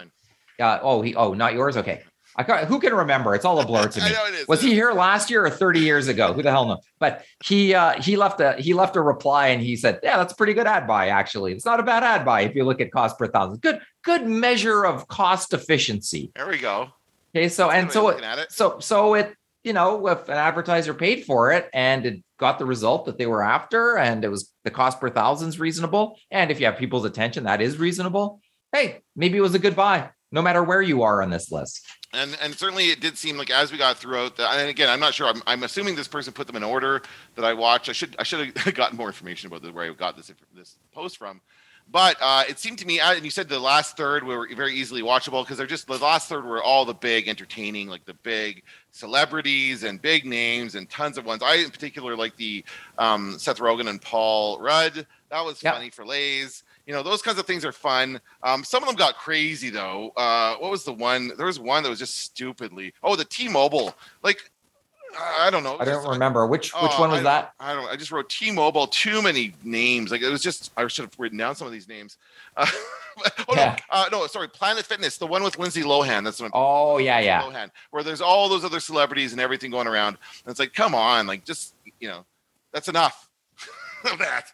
Uh, 0.60 0.80
oh, 0.84 1.02
he, 1.02 1.16
oh, 1.16 1.34
not 1.34 1.54
yours. 1.54 1.76
Okay. 1.76 2.04
I 2.36 2.44
ca- 2.44 2.66
who 2.66 2.80
can 2.80 2.94
remember? 2.94 3.36
It's 3.36 3.46
all 3.46 3.60
a 3.60 3.66
blur 3.66 3.88
to 3.88 4.00
me. 4.04 4.12
know 4.12 4.26
it 4.28 4.34
is. 4.36 4.48
Was 4.48 4.62
he 4.62 4.74
here 4.74 4.92
last 4.92 5.30
year 5.30 5.46
or 5.46 5.50
30 5.50 5.80
years 5.82 6.08
ago? 6.08 6.34
Who 6.34 6.42
the 6.42 6.52
hell 6.52 6.66
knows? 6.66 6.80
But 7.00 7.24
he 7.44 7.74
uh, 7.74 8.02
he 8.02 8.16
left 8.16 8.40
a 8.40 8.54
he 8.54 8.74
left 8.74 8.96
a 8.96 9.02
reply 9.02 9.48
and 9.48 9.62
he 9.62 9.76
said, 9.76 10.00
"Yeah, 10.04 10.18
that's 10.18 10.34
a 10.34 10.36
pretty 10.36 10.54
good 10.54 10.68
ad 10.68 10.88
buy. 10.88 11.08
Actually, 11.10 11.54
it's 11.54 11.66
not 11.66 11.80
a 11.80 11.84
bad 11.84 12.04
ad 12.04 12.26
buy 12.26 12.42
if 12.42 12.56
you 12.56 12.64
look 12.64 12.80
at 12.82 12.92
cost 12.92 13.18
per 13.18 13.28
thousand. 13.28 13.62
Good 13.62 13.80
good 14.04 14.26
measure 14.28 14.86
of 14.86 15.08
cost 15.08 15.54
efficiency." 15.54 16.32
There 16.36 16.48
we 16.48 16.58
go. 16.58 16.90
Okay, 17.36 17.50
so 17.50 17.70
and 17.72 17.92
so 17.92 18.10
it. 18.10 18.52
so 18.52 18.80
so 18.80 19.14
it 19.16 19.36
you 19.64 19.74
know, 19.74 20.08
if 20.08 20.28
an 20.28 20.38
advertiser 20.38 20.94
paid 20.94 21.24
for 21.24 21.52
it 21.52 21.70
and 21.72 22.06
it 22.06 22.24
got 22.40 22.58
the 22.58 22.66
result 22.66 23.06
that 23.06 23.20
they 23.20 23.28
were 23.28 23.44
after, 23.44 23.96
and 23.96 24.24
it 24.26 24.28
was 24.30 24.52
the 24.64 24.72
cost 24.72 25.00
per 25.00 25.10
thousand's 25.10 25.60
reasonable, 25.60 26.18
and 26.32 26.50
if 26.50 26.60
you 26.60 26.66
have 26.66 26.78
people's 26.78 27.06
attention, 27.06 27.44
that 27.44 27.62
is 27.62 27.78
reasonable. 27.78 28.42
Hey, 28.74 29.02
maybe 29.16 29.38
it 29.38 29.42
was 29.42 29.54
a 29.54 29.60
good 29.60 29.76
buy, 29.76 30.10
no 30.32 30.42
matter 30.42 30.64
where 30.64 30.82
you 30.82 31.04
are 31.04 31.22
on 31.22 31.30
this 31.30 31.52
list. 31.52 31.86
And 32.14 32.38
and 32.42 32.54
certainly 32.54 32.86
it 32.86 33.00
did 33.00 33.18
seem 33.18 33.38
like 33.38 33.50
as 33.50 33.72
we 33.72 33.78
got 33.78 33.98
throughout 33.98 34.36
the 34.36 34.50
and 34.50 34.70
again 34.70 34.90
I'm 34.90 35.00
not 35.00 35.14
sure 35.14 35.28
I'm, 35.28 35.42
I'm 35.48 35.64
assuming 35.64 35.96
this 35.96 36.08
person 36.08 36.34
put 36.34 36.48
them 36.48 36.58
in 36.58 36.64
order 36.64 37.02
that 37.36 37.46
I 37.46 37.54
watched 37.54 37.88
I 37.88 37.94
should 37.94 38.16
I 38.20 38.24
should 38.24 38.58
have 38.58 38.74
gotten 38.76 38.98
more 38.98 39.08
information 39.08 39.48
about 39.48 39.74
where 39.74 39.90
I 39.90 39.94
got 39.94 40.18
this 40.18 40.32
this 40.54 40.78
post 40.94 41.18
from 41.18 41.42
but 41.92 42.16
uh, 42.22 42.44
it 42.48 42.58
seemed 42.58 42.80
to 42.80 42.88
me, 42.88 43.02
and 43.02 43.24
you 43.24 43.32
said 43.32 43.50
the 43.50 43.60
last 43.60 43.98
third 43.98 44.24
were 44.24 44.48
very 44.56 44.74
easily 44.74 45.02
watchable 45.02 45.44
because 45.44 45.58
they're 45.58 45.68
just 45.68 45.88
the 45.88 45.98
last 45.98 46.30
third 46.30 46.46
were 46.46 46.64
all 46.64 46.86
the 46.86 46.94
big 46.94 47.28
entertaining, 47.28 47.90
like 47.90 48.06
the 48.06 48.14
big 48.14 48.64
celebrities 48.92 49.84
and 49.84 50.02
big 50.02 50.26
names 50.26 50.76
and 50.76 50.90
tons 50.90 51.18
of 51.18 51.26
ones. 51.26 51.44
I 51.44 51.56
in 51.56 51.70
particular 51.70 52.16
like 52.16 52.38
the 52.38 52.64
um, 52.98 53.38
Seth 53.38 53.60
Rogen 53.60 53.90
and 53.90 54.02
Paul 54.02 54.60
Rudd. 54.60 55.06
That 55.30 55.44
was 55.44 55.62
yep. 55.62 55.74
funny 55.74 55.90
for 55.90 56.06
Lays. 56.06 56.64
You 56.86 56.94
know, 56.94 57.04
those 57.04 57.22
kinds 57.22 57.38
of 57.38 57.46
things 57.46 57.64
are 57.64 57.72
fun. 57.72 58.20
Um, 58.44 58.64
some 58.64 58.84
of 58.84 58.88
them 58.88 58.96
got 58.96 59.18
crazy 59.18 59.70
though. 59.70 60.12
Uh, 60.18 60.56
what 60.56 60.72
was 60.72 60.84
the 60.84 60.94
one? 60.94 61.32
There 61.38 61.46
was 61.46 61.60
one 61.60 61.84
that 61.84 61.90
was 61.90 62.00
just 62.00 62.18
stupidly. 62.18 62.94
Oh, 63.04 63.16
the 63.16 63.26
T-Mobile. 63.26 63.96
Like 64.24 64.52
I 65.20 65.50
don't 65.50 65.64
know. 65.64 65.78
I 65.80 65.86
don't 65.86 66.08
remember 66.08 66.48
which 66.48 66.74
which 66.74 66.98
one 66.98 67.12
was 67.12 67.20
I, 67.22 67.24
that. 67.24 67.54
I 67.60 67.74
don't. 67.74 67.90
I 67.90 67.96
just 67.96 68.12
wrote 68.12 68.30
T-Mobile. 68.30 68.88
Too 68.88 69.22
many 69.22 69.54
names. 69.64 70.12
Like 70.12 70.22
it 70.22 70.30
was 70.30 70.42
just. 70.42 70.72
I 70.78 70.88
should 70.88 71.06
have 71.06 71.20
written 71.20 71.38
down 71.38 71.56
some 71.56 71.68
of 71.68 71.74
these 71.74 71.88
names. 71.88 72.18
Uh, 73.26 73.30
oh 73.50 73.56
yeah. 73.56 73.76
no, 73.92 73.98
uh, 73.98 74.10
no, 74.10 74.28
sorry. 74.28 74.48
Planet 74.48 74.86
Fitness, 74.86 75.18
the 75.18 75.28
one 75.28 75.44
with 75.44 75.60
Lindsay 75.60 75.84
Lohan. 75.84 76.24
That's 76.24 76.40
what. 76.40 76.46
I'm 76.46 76.52
oh 76.54 76.98
yeah, 76.98 77.20
yeah. 77.20 77.42
Lohan, 77.42 77.70
where 77.90 78.04
there's 78.04 78.22
all 78.22 78.48
those 78.48 78.64
other 78.64 78.80
celebrities 78.80 79.34
and 79.34 79.42
everything 79.42 79.70
going 79.70 79.86
around. 79.86 80.18
And 80.46 80.52
it's 80.52 80.62
like, 80.62 80.74
come 80.74 80.96
on, 80.96 81.28
like 81.28 81.44
just 81.44 81.76
you 82.00 82.08
know, 82.08 82.26
that's 82.72 82.88
enough 82.88 83.30
of 84.12 84.18
that. 84.20 84.54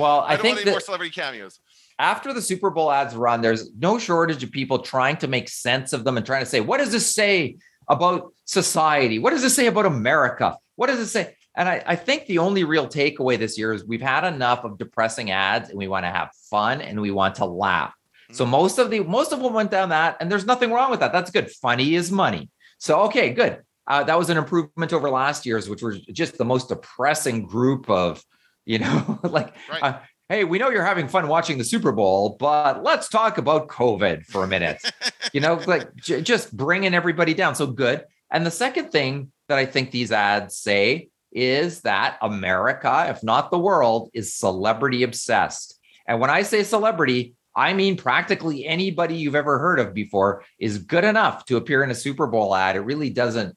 Well, 0.00 0.20
I, 0.20 0.34
I 0.34 0.36
think 0.36 0.58
that, 0.58 0.70
more 0.70 0.80
celebrity 0.80 1.12
cameos 1.12 1.60
after 2.00 2.32
the 2.32 2.40
Super 2.40 2.70
Bowl 2.70 2.90
ads 2.90 3.14
run, 3.14 3.42
there's 3.42 3.70
no 3.74 3.98
shortage 3.98 4.42
of 4.42 4.50
people 4.50 4.78
trying 4.78 5.18
to 5.18 5.28
make 5.28 5.50
sense 5.50 5.92
of 5.92 6.02
them 6.02 6.16
and 6.16 6.24
trying 6.24 6.40
to 6.42 6.46
say, 6.46 6.60
what 6.60 6.78
does 6.78 6.90
this 6.90 7.14
say 7.14 7.56
about 7.88 8.32
society? 8.46 9.18
What 9.18 9.30
does 9.30 9.42
this 9.42 9.54
say 9.54 9.66
about 9.66 9.84
America? 9.84 10.56
What 10.76 10.86
does 10.86 10.98
it 10.98 11.08
say? 11.08 11.36
And 11.54 11.68
I, 11.68 11.82
I, 11.84 11.96
think 11.96 12.24
the 12.24 12.38
only 12.38 12.64
real 12.64 12.86
takeaway 12.86 13.38
this 13.38 13.58
year 13.58 13.74
is 13.74 13.84
we've 13.84 14.00
had 14.00 14.24
enough 14.24 14.64
of 14.64 14.78
depressing 14.78 15.30
ads 15.30 15.68
and 15.68 15.76
we 15.76 15.88
want 15.88 16.06
to 16.06 16.10
have 16.10 16.30
fun 16.48 16.80
and 16.80 17.00
we 17.00 17.10
want 17.10 17.34
to 17.34 17.44
laugh. 17.44 17.90
Mm-hmm. 17.90 18.34
So 18.34 18.46
most 18.46 18.78
of 18.78 18.88
the 18.88 19.00
most 19.00 19.32
of 19.32 19.42
them 19.42 19.52
went 19.52 19.70
down 19.70 19.90
that, 19.90 20.16
and 20.20 20.30
there's 20.30 20.46
nothing 20.46 20.70
wrong 20.70 20.90
with 20.90 21.00
that. 21.00 21.12
That's 21.12 21.30
good. 21.30 21.50
Funny 21.50 21.96
is 21.96 22.10
money. 22.10 22.48
So 22.78 23.02
okay, 23.02 23.34
good. 23.34 23.58
Uh, 23.86 24.04
that 24.04 24.16
was 24.16 24.30
an 24.30 24.38
improvement 24.38 24.92
over 24.92 25.10
last 25.10 25.44
year's, 25.44 25.68
which 25.68 25.82
was 25.82 26.00
just 26.06 26.38
the 26.38 26.44
most 26.44 26.68
depressing 26.68 27.44
group 27.44 27.90
of, 27.90 28.24
you 28.70 28.78
know, 28.78 29.18
like 29.24 29.52
right. 29.68 29.82
uh, 29.82 29.98
hey, 30.28 30.44
we 30.44 30.58
know 30.58 30.70
you're 30.70 30.84
having 30.84 31.08
fun 31.08 31.26
watching 31.26 31.58
the 31.58 31.64
Super 31.64 31.90
Bowl, 31.90 32.36
but 32.38 32.84
let's 32.84 33.08
talk 33.08 33.36
about 33.36 33.66
COVID 33.66 34.24
for 34.26 34.44
a 34.44 34.46
minute. 34.46 34.80
you 35.32 35.40
know, 35.40 35.60
like 35.66 35.92
j- 35.96 36.22
just 36.22 36.56
bringing 36.56 36.94
everybody 36.94 37.34
down. 37.34 37.56
So 37.56 37.66
good. 37.66 38.04
And 38.30 38.46
the 38.46 38.50
second 38.52 38.92
thing 38.92 39.32
that 39.48 39.58
I 39.58 39.66
think 39.66 39.90
these 39.90 40.12
ads 40.12 40.56
say 40.56 41.08
is 41.32 41.80
that 41.80 42.16
America, 42.22 43.06
if 43.08 43.24
not 43.24 43.50
the 43.50 43.58
world, 43.58 44.08
is 44.14 44.34
celebrity 44.34 45.02
obsessed. 45.02 45.76
And 46.06 46.20
when 46.20 46.30
I 46.30 46.42
say 46.42 46.62
celebrity, 46.62 47.34
I 47.56 47.72
mean 47.72 47.96
practically 47.96 48.64
anybody 48.66 49.16
you've 49.16 49.34
ever 49.34 49.58
heard 49.58 49.80
of 49.80 49.94
before 49.94 50.44
is 50.60 50.78
good 50.78 51.02
enough 51.02 51.44
to 51.46 51.56
appear 51.56 51.82
in 51.82 51.90
a 51.90 51.94
Super 51.94 52.28
Bowl 52.28 52.54
ad. 52.54 52.76
It 52.76 52.80
really 52.80 53.10
doesn't 53.10 53.56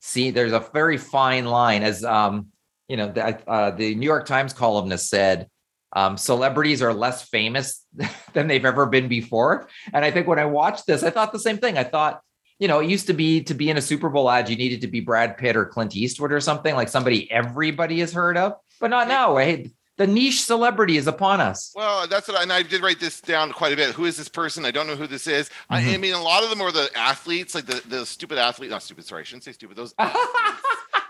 see, 0.00 0.30
there's 0.30 0.52
a 0.52 0.66
very 0.74 0.98
fine 0.98 1.46
line 1.46 1.82
as, 1.82 2.04
um, 2.04 2.48
you 2.90 2.96
know, 2.96 3.08
the, 3.08 3.48
uh, 3.48 3.70
the 3.70 3.94
New 3.94 4.04
York 4.04 4.26
Times 4.26 4.52
columnist 4.52 5.08
said, 5.08 5.46
um, 5.92 6.16
celebrities 6.16 6.82
are 6.82 6.92
less 6.92 7.22
famous 7.22 7.86
than 8.32 8.48
they've 8.48 8.64
ever 8.64 8.86
been 8.86 9.06
before. 9.06 9.68
And 9.92 10.04
I 10.04 10.10
think 10.10 10.26
when 10.26 10.40
I 10.40 10.46
watched 10.46 10.86
this, 10.88 11.04
I 11.04 11.10
thought 11.10 11.32
the 11.32 11.38
same 11.38 11.58
thing. 11.58 11.78
I 11.78 11.84
thought, 11.84 12.20
you 12.58 12.66
know, 12.66 12.80
it 12.80 12.90
used 12.90 13.06
to 13.06 13.12
be 13.12 13.44
to 13.44 13.54
be 13.54 13.70
in 13.70 13.76
a 13.76 13.80
Super 13.80 14.08
Bowl 14.08 14.28
ad, 14.28 14.48
you 14.48 14.56
needed 14.56 14.80
to 14.80 14.88
be 14.88 14.98
Brad 14.98 15.38
Pitt 15.38 15.56
or 15.56 15.66
Clint 15.66 15.94
Eastwood 15.94 16.32
or 16.32 16.40
something 16.40 16.74
like 16.74 16.88
somebody 16.88 17.30
everybody 17.30 18.00
has 18.00 18.12
heard 18.12 18.36
of, 18.36 18.54
but 18.80 18.90
not 18.90 19.06
now. 19.06 19.36
Hey, 19.36 19.70
the 19.96 20.06
niche 20.08 20.42
celebrity 20.42 20.96
is 20.96 21.06
upon 21.06 21.40
us. 21.40 21.72
Well, 21.76 22.08
that's 22.08 22.26
what, 22.26 22.38
I, 22.38 22.42
and 22.42 22.52
I 22.52 22.62
did 22.62 22.82
write 22.82 22.98
this 22.98 23.20
down 23.20 23.52
quite 23.52 23.72
a 23.72 23.76
bit. 23.76 23.94
Who 23.94 24.04
is 24.04 24.16
this 24.16 24.28
person? 24.28 24.64
I 24.64 24.72
don't 24.72 24.88
know 24.88 24.96
who 24.96 25.06
this 25.06 25.26
is. 25.26 25.48
Mm-hmm. 25.48 25.74
I, 25.74 25.94
I, 25.94 25.96
mean, 25.96 26.14
a 26.14 26.22
lot 26.22 26.42
of 26.42 26.50
them 26.50 26.60
are 26.60 26.72
the 26.72 26.90
athletes, 26.96 27.54
like 27.54 27.66
the 27.66 27.82
the 27.88 28.04
stupid 28.04 28.36
athlete, 28.36 28.70
not 28.70 28.82
stupid. 28.82 29.04
Sorry, 29.04 29.20
I 29.20 29.24
shouldn't 29.24 29.44
say 29.44 29.52
stupid. 29.52 29.76
Those 29.76 29.94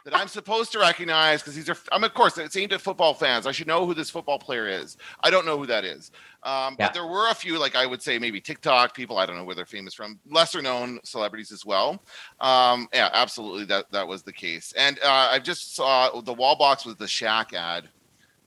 that 0.05 0.17
I'm 0.17 0.29
supposed 0.29 0.73
to 0.73 0.79
recognize 0.79 1.41
because 1.41 1.55
these 1.55 1.69
are, 1.69 1.77
I'm 1.93 2.05
of 2.05 2.15
course, 2.15 2.39
it's 2.39 2.57
aimed 2.57 2.73
at 2.73 2.81
football 2.81 3.15
fans. 3.15 3.47
I 3.47 3.53
should 3.53 3.67
know 3.67 3.87
who 3.87 3.95
this 3.95 4.11
football 4.11 4.39
player 4.39 4.69
is. 4.69 4.97
I 5.23 5.31
don't 5.31 5.47
know 5.47 5.59
who 5.59 5.67
that 5.67 5.85
is. 5.85 6.11
Um, 6.43 6.77
yeah. 6.79 6.87
But 6.87 6.95
there 6.95 7.07
were 7.07 7.29
a 7.29 7.35
few, 7.35 7.59
like 7.59 7.77
I 7.77 7.87
would 7.87 8.03
say, 8.03 8.19
maybe 8.19 8.41
TikTok 8.41 8.95
people. 8.95 9.19
I 9.19 9.27
don't 9.27 9.37
know 9.37 9.45
where 9.45 9.55
they're 9.55 9.67
famous 9.67 9.95
from. 9.95 10.19
Lesser 10.29 10.63
known 10.63 10.99
celebrities 11.05 11.53
as 11.53 11.67
well. 11.67 12.03
Um, 12.41 12.89
yeah, 12.93 13.11
absolutely, 13.13 13.65
that 13.67 13.91
that 13.93 14.07
was 14.07 14.23
the 14.23 14.33
case. 14.33 14.73
And 14.77 14.99
uh, 15.01 15.29
I 15.31 15.39
just 15.39 15.75
saw 15.75 16.21
the 16.21 16.35
Wallbox 16.35 16.87
with 16.87 16.99
the 16.99 17.07
Shaq 17.07 17.53
ad. 17.53 17.89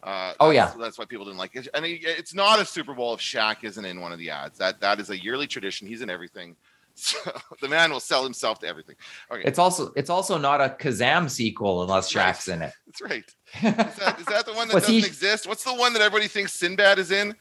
Uh, 0.02 0.34
oh 0.42 0.50
yeah, 0.50 0.74
that's 0.78 0.98
why 0.98 1.06
people 1.06 1.26
didn't 1.26 1.38
like 1.38 1.56
it. 1.56 1.68
And 1.74 1.86
it's 1.86 2.34
not 2.34 2.60
a 2.60 2.66
Super 2.66 2.94
Bowl 2.94 3.13
if 3.13 3.22
Shaq 3.22 3.63
isn't 3.63 3.86
in 3.86 4.02
one 4.02 4.12
of 4.12 4.20
the 4.20 4.30
ads. 4.30 4.58
That 4.58 4.82
that 4.82 5.00
is 5.00 5.10
a 5.12 5.18
yearly 5.18 5.48
tradition. 5.48 5.88
He's 5.88 6.02
in 6.02 6.10
everything. 6.10 6.56
So 6.96 7.18
the 7.62 7.68
man 7.68 7.92
will 7.92 8.00
sell 8.00 8.24
himself 8.24 8.60
to 8.60 8.68
everything. 8.68 8.96
Okay. 9.32 9.44
It's 9.46 9.60
also 9.60 9.92
it's 9.96 10.10
also 10.10 10.38
not 10.38 10.62
a 10.62 10.70
Kazam 10.70 11.30
sequel 11.30 11.84
unless 11.84 12.12
Shaq's 12.12 12.48
in 12.48 12.62
it. 12.62 12.74
That's 12.86 13.02
right. 13.02 13.36
Is 13.64 13.96
that, 13.98 14.20
is 14.20 14.26
that 14.26 14.46
the 14.48 14.54
one 14.54 14.68
that 14.68 14.74
doesn't 14.74 14.92
he... 14.92 15.00
exist? 15.00 15.48
What's 15.48 15.64
the 15.64 15.76
one 15.76 15.94
that 15.94 16.02
everybody 16.02 16.28
thinks 16.28 16.54
Sinbad 16.54 16.98
is 16.98 17.12
in? 17.12 17.36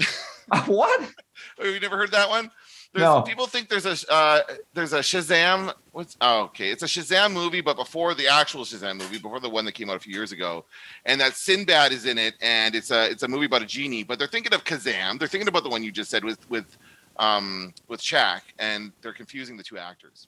uh, 0.50 0.62
what? 0.64 1.12
oh, 1.58 1.64
you 1.66 1.78
never 1.80 1.98
heard 1.98 2.12
that 2.12 2.30
one? 2.30 2.50
There's, 2.92 3.04
no. 3.04 3.22
People 3.22 3.46
think 3.46 3.68
there's 3.68 3.86
a 3.86 4.12
uh, 4.12 4.40
there's 4.74 4.92
a 4.92 4.98
Shazam. 4.98 5.72
What's 5.92 6.16
oh, 6.20 6.44
okay? 6.44 6.70
It's 6.70 6.82
a 6.82 6.86
Shazam 6.86 7.32
movie, 7.32 7.60
but 7.60 7.76
before 7.76 8.14
the 8.14 8.26
actual 8.26 8.64
Shazam 8.64 8.96
movie, 8.96 9.18
before 9.18 9.38
the 9.38 9.48
one 9.48 9.64
that 9.66 9.72
came 9.72 9.90
out 9.90 9.96
a 9.96 10.00
few 10.00 10.12
years 10.12 10.32
ago, 10.32 10.64
and 11.04 11.20
that 11.20 11.36
Sinbad 11.36 11.92
is 11.92 12.04
in 12.04 12.18
it, 12.18 12.34
and 12.40 12.74
it's 12.74 12.90
a 12.90 13.08
it's 13.08 13.22
a 13.22 13.28
movie 13.28 13.46
about 13.46 13.62
a 13.62 13.66
genie. 13.66 14.02
But 14.02 14.18
they're 14.18 14.26
thinking 14.26 14.52
of 14.54 14.64
Kazam. 14.64 15.20
They're 15.20 15.28
thinking 15.28 15.46
about 15.46 15.62
the 15.62 15.68
one 15.68 15.84
you 15.84 15.92
just 15.92 16.10
said 16.10 16.24
with 16.24 16.48
with 16.50 16.76
um, 17.20 17.72
with 17.86 18.00
Shaq, 18.00 18.40
and 18.58 18.90
they're 19.02 19.12
confusing 19.12 19.56
the 19.56 19.62
two 19.62 19.78
actors 19.78 20.26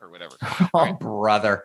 or 0.00 0.10
whatever. 0.10 0.34
Oh, 0.74 0.86
right. 0.86 0.98
brother. 0.98 1.64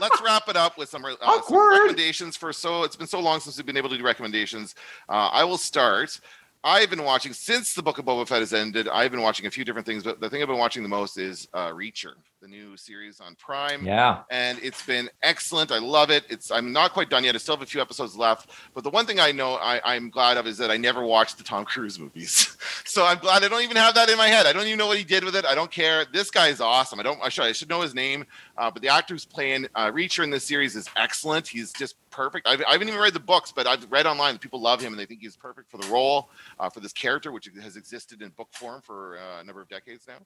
Let's 0.00 0.20
wrap 0.20 0.48
it 0.48 0.56
up 0.56 0.76
with 0.76 0.88
some, 0.88 1.04
uh, 1.04 1.14
some, 1.42 1.70
recommendations 1.70 2.36
for 2.36 2.52
so 2.52 2.82
it's 2.82 2.96
been 2.96 3.06
so 3.06 3.20
long 3.20 3.40
since 3.40 3.56
we've 3.56 3.64
been 3.64 3.76
able 3.76 3.88
to 3.88 3.96
do 3.96 4.04
recommendations. 4.04 4.74
Uh, 5.08 5.30
I 5.32 5.44
will 5.44 5.56
start. 5.56 6.20
I've 6.64 6.90
been 6.90 7.04
watching 7.04 7.32
since 7.32 7.74
the 7.74 7.82
Book 7.82 7.98
of 7.98 8.04
Boba 8.04 8.26
Fett 8.26 8.40
has 8.40 8.52
ended. 8.52 8.88
I've 8.88 9.10
been 9.10 9.22
watching 9.22 9.46
a 9.46 9.50
few 9.50 9.64
different 9.64 9.86
things, 9.86 10.04
but 10.04 10.20
the 10.20 10.30
thing 10.30 10.42
I've 10.42 10.48
been 10.48 10.58
watching 10.58 10.82
the 10.82 10.88
most 10.88 11.18
is 11.18 11.48
uh, 11.52 11.70
Reacher 11.70 12.14
the 12.42 12.48
new 12.48 12.76
series 12.76 13.20
on 13.20 13.36
Prime. 13.36 13.86
Yeah. 13.86 14.22
And 14.28 14.58
it's 14.62 14.84
been 14.84 15.08
excellent. 15.22 15.70
I 15.70 15.78
love 15.78 16.10
it. 16.10 16.24
It's 16.28 16.50
I'm 16.50 16.72
not 16.72 16.92
quite 16.92 17.08
done 17.08 17.22
yet. 17.22 17.36
I 17.36 17.38
still 17.38 17.54
have 17.54 17.62
a 17.62 17.66
few 17.66 17.80
episodes 17.80 18.16
left. 18.16 18.50
But 18.74 18.82
the 18.82 18.90
one 18.90 19.06
thing 19.06 19.20
I 19.20 19.30
know 19.30 19.54
I, 19.54 19.94
am 19.94 20.10
glad 20.10 20.36
of 20.36 20.48
is 20.48 20.58
that 20.58 20.68
I 20.68 20.76
never 20.76 21.04
watched 21.04 21.38
the 21.38 21.44
Tom 21.44 21.64
Cruise 21.64 22.00
movies. 22.00 22.56
so 22.84 23.06
I'm 23.06 23.18
glad 23.18 23.44
I 23.44 23.48
don't 23.48 23.62
even 23.62 23.76
have 23.76 23.94
that 23.94 24.10
in 24.10 24.18
my 24.18 24.26
head. 24.26 24.46
I 24.46 24.52
don't 24.52 24.66
even 24.66 24.76
know 24.76 24.88
what 24.88 24.98
he 24.98 25.04
did 25.04 25.22
with 25.22 25.36
it. 25.36 25.44
I 25.44 25.54
don't 25.54 25.70
care. 25.70 26.04
This 26.12 26.32
guy 26.32 26.48
is 26.48 26.60
awesome. 26.60 26.98
I 26.98 27.04
don't 27.04 27.20
I 27.22 27.28
should 27.28 27.44
I 27.44 27.52
should 27.52 27.68
know 27.68 27.80
his 27.80 27.94
name. 27.94 28.26
Uh, 28.58 28.70
but 28.70 28.82
the 28.82 28.88
actor 28.88 29.14
who's 29.14 29.24
playing 29.24 29.66
uh, 29.74 29.90
Reacher 29.90 30.22
in 30.24 30.30
this 30.30 30.44
series 30.44 30.76
is 30.76 30.88
excellent. 30.96 31.48
He's 31.48 31.72
just 31.72 31.96
perfect. 32.10 32.46
I've, 32.46 32.62
I 32.68 32.72
haven't 32.72 32.88
even 32.88 33.00
read 33.00 33.14
the 33.14 33.20
books, 33.20 33.52
but 33.52 33.66
I've 33.66 33.90
read 33.90 34.06
online 34.06 34.34
that 34.34 34.40
people 34.40 34.60
love 34.60 34.80
him 34.80 34.92
and 34.92 35.00
they 35.00 35.06
think 35.06 35.20
he's 35.20 35.36
perfect 35.36 35.70
for 35.70 35.78
the 35.78 35.86
role, 35.88 36.30
uh, 36.58 36.68
for 36.68 36.80
this 36.80 36.92
character, 36.92 37.32
which 37.32 37.48
has 37.62 37.76
existed 37.76 38.22
in 38.22 38.28
book 38.30 38.48
form 38.52 38.82
for 38.82 39.18
uh, 39.18 39.40
a 39.40 39.44
number 39.44 39.60
of 39.60 39.68
decades 39.68 40.06
now. 40.06 40.18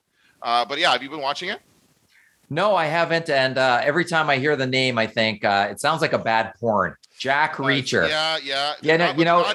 Uh, 0.43 0.65
but 0.65 0.79
yeah, 0.79 0.91
have 0.93 1.03
you 1.03 1.11
been 1.11 1.21
watching 1.21 1.49
it? 1.49 1.61
No, 2.49 2.77
I 2.77 2.87
haven't. 2.87 3.29
And 3.29 3.59
uh, 3.59 3.81
every 3.83 4.05
time 4.05 4.31
I 4.31 4.37
hear 4.37 4.57
the 4.57 4.67
name, 4.67 4.99
I 4.99 5.07
think 5.07 5.45
uh, 5.45 5.69
it 5.71 5.81
sounds 5.81 6.01
like 6.01 6.13
a 6.13 6.19
bad 6.19 6.55
porn. 6.61 6.95
Jack 7.19 7.57
Reacher. 7.57 8.09
Yeah, 8.09 8.39
yeah. 8.43 8.75
Yeah, 8.83 8.97
no, 8.97 9.13
you 9.13 9.25
know 9.25 9.53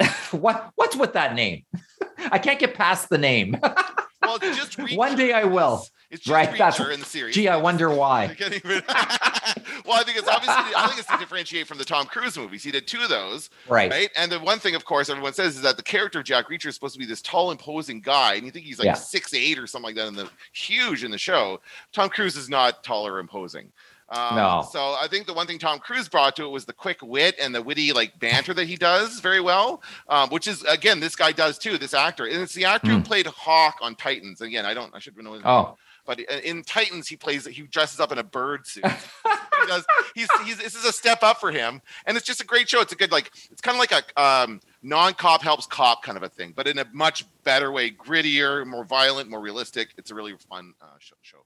not... 0.00 0.10
what? 0.30 0.70
What's 0.76 0.96
with 0.96 1.12
that 1.12 1.34
name? 1.34 1.64
I 2.30 2.38
can't 2.38 2.58
get 2.58 2.74
past 2.74 3.08
the 3.08 3.18
name. 3.18 3.58
well, 4.22 4.38
just 4.38 4.78
one 4.94 5.16
day 5.16 5.32
I 5.32 5.44
will. 5.44 5.84
It's 6.10 6.22
just 6.24 6.32
right, 6.32 6.56
that's 6.56 6.78
in 6.78 7.00
the 7.00 7.06
series. 7.06 7.34
Gee, 7.34 7.48
I 7.48 7.56
wonder 7.56 7.90
why. 7.90 8.26
well, 8.40 9.98
I 9.98 10.02
think 10.04 10.18
it's 10.18 10.28
obviously 10.28 10.72
I 10.76 10.86
think 10.86 10.98
it's 11.00 11.08
to 11.08 11.16
differentiate 11.18 11.66
from 11.66 11.78
the 11.78 11.84
Tom 11.84 12.06
Cruise 12.06 12.36
movies. 12.38 12.62
He 12.62 12.70
did 12.70 12.86
two 12.86 13.00
of 13.02 13.08
those, 13.08 13.50
right? 13.68 13.90
Right. 13.90 14.10
And 14.16 14.30
the 14.30 14.38
one 14.40 14.58
thing, 14.58 14.74
of 14.74 14.84
course, 14.84 15.08
everyone 15.10 15.32
says 15.32 15.56
is 15.56 15.62
that 15.62 15.76
the 15.76 15.82
character 15.82 16.20
of 16.20 16.24
Jack 16.24 16.48
Reacher 16.48 16.66
is 16.66 16.74
supposed 16.74 16.94
to 16.94 16.98
be 17.00 17.06
this 17.06 17.22
tall, 17.22 17.50
imposing 17.50 18.00
guy, 18.00 18.34
and 18.34 18.44
you 18.44 18.50
think 18.50 18.66
he's 18.66 18.78
like 18.78 18.86
yeah. 18.86 18.94
six 18.94 19.34
eight 19.34 19.58
or 19.58 19.66
something 19.66 19.86
like 19.88 19.96
that 19.96 20.08
in 20.08 20.14
the 20.14 20.30
huge 20.52 21.02
in 21.04 21.10
the 21.10 21.18
show. 21.18 21.60
Tom 21.92 22.08
Cruise 22.08 22.36
is 22.36 22.48
not 22.48 22.84
tall 22.84 23.06
or 23.06 23.18
imposing. 23.18 23.72
Um, 24.08 24.36
No. 24.36 24.64
So 24.70 24.78
I 25.00 25.08
think 25.10 25.26
the 25.26 25.34
one 25.34 25.48
thing 25.48 25.58
Tom 25.58 25.80
Cruise 25.80 26.08
brought 26.08 26.36
to 26.36 26.44
it 26.44 26.50
was 26.50 26.64
the 26.64 26.72
quick 26.72 26.98
wit 27.02 27.34
and 27.40 27.52
the 27.52 27.60
witty 27.60 27.92
like 27.92 28.16
banter 28.20 28.54
that 28.54 28.66
he 28.68 28.76
does 28.76 29.18
very 29.18 29.40
well, 29.40 29.82
um, 30.08 30.28
which 30.30 30.46
is 30.46 30.62
again 30.62 31.00
this 31.00 31.16
guy 31.16 31.32
does 31.32 31.58
too. 31.58 31.76
This 31.76 31.92
actor, 31.94 32.24
and 32.26 32.40
it's 32.42 32.54
the 32.54 32.64
actor 32.64 32.90
who 32.92 32.98
Mm. 33.00 33.04
played 33.04 33.26
Hawk 33.26 33.78
on 33.82 33.96
Titans. 33.96 34.40
Again, 34.40 34.64
I 34.64 34.74
don't, 34.74 34.94
I 34.94 35.00
should 35.00 35.16
know 35.16 35.32
his 35.32 35.42
name, 35.42 35.50
Oh, 35.50 35.76
but 36.06 36.20
in- 36.20 36.62
Titans 36.62 37.08
he 37.08 37.16
plays, 37.16 37.46
he 37.46 37.62
dresses 37.62 38.00
up 38.00 38.12
in 38.12 38.18
a 38.18 38.22
bird 38.24 38.66
suit. 38.66 38.84
he 39.60 39.66
does. 39.66 39.84
He's, 40.14 40.28
he's 40.44 40.58
this 40.58 40.74
is 40.74 40.84
a 40.84 40.92
step 40.92 41.22
up 41.22 41.38
for 41.38 41.50
him, 41.50 41.82
and 42.06 42.16
it's 42.16 42.26
just 42.26 42.40
a 42.40 42.46
great 42.46 42.68
show. 42.68 42.80
It's 42.80 42.92
a 42.92 42.96
good 42.96 43.12
like 43.12 43.30
it's 43.50 43.60
kind 43.60 43.74
of 43.74 43.80
like 43.80 43.92
a 43.92 44.22
um, 44.22 44.60
non-cop 44.82 45.42
helps 45.42 45.66
cop 45.66 46.02
kind 46.02 46.16
of 46.16 46.22
a 46.22 46.28
thing, 46.28 46.52
but 46.56 46.66
in 46.66 46.78
a 46.78 46.86
much 46.92 47.24
better 47.44 47.72
way, 47.72 47.90
grittier, 47.90 48.66
more 48.66 48.84
violent, 48.84 49.28
more 49.28 49.40
realistic. 49.40 49.90
It's 49.98 50.10
a 50.10 50.14
really 50.14 50.34
fun 50.48 50.74
uh, 50.80 50.86
show. 50.98 51.16
show. 51.22 51.44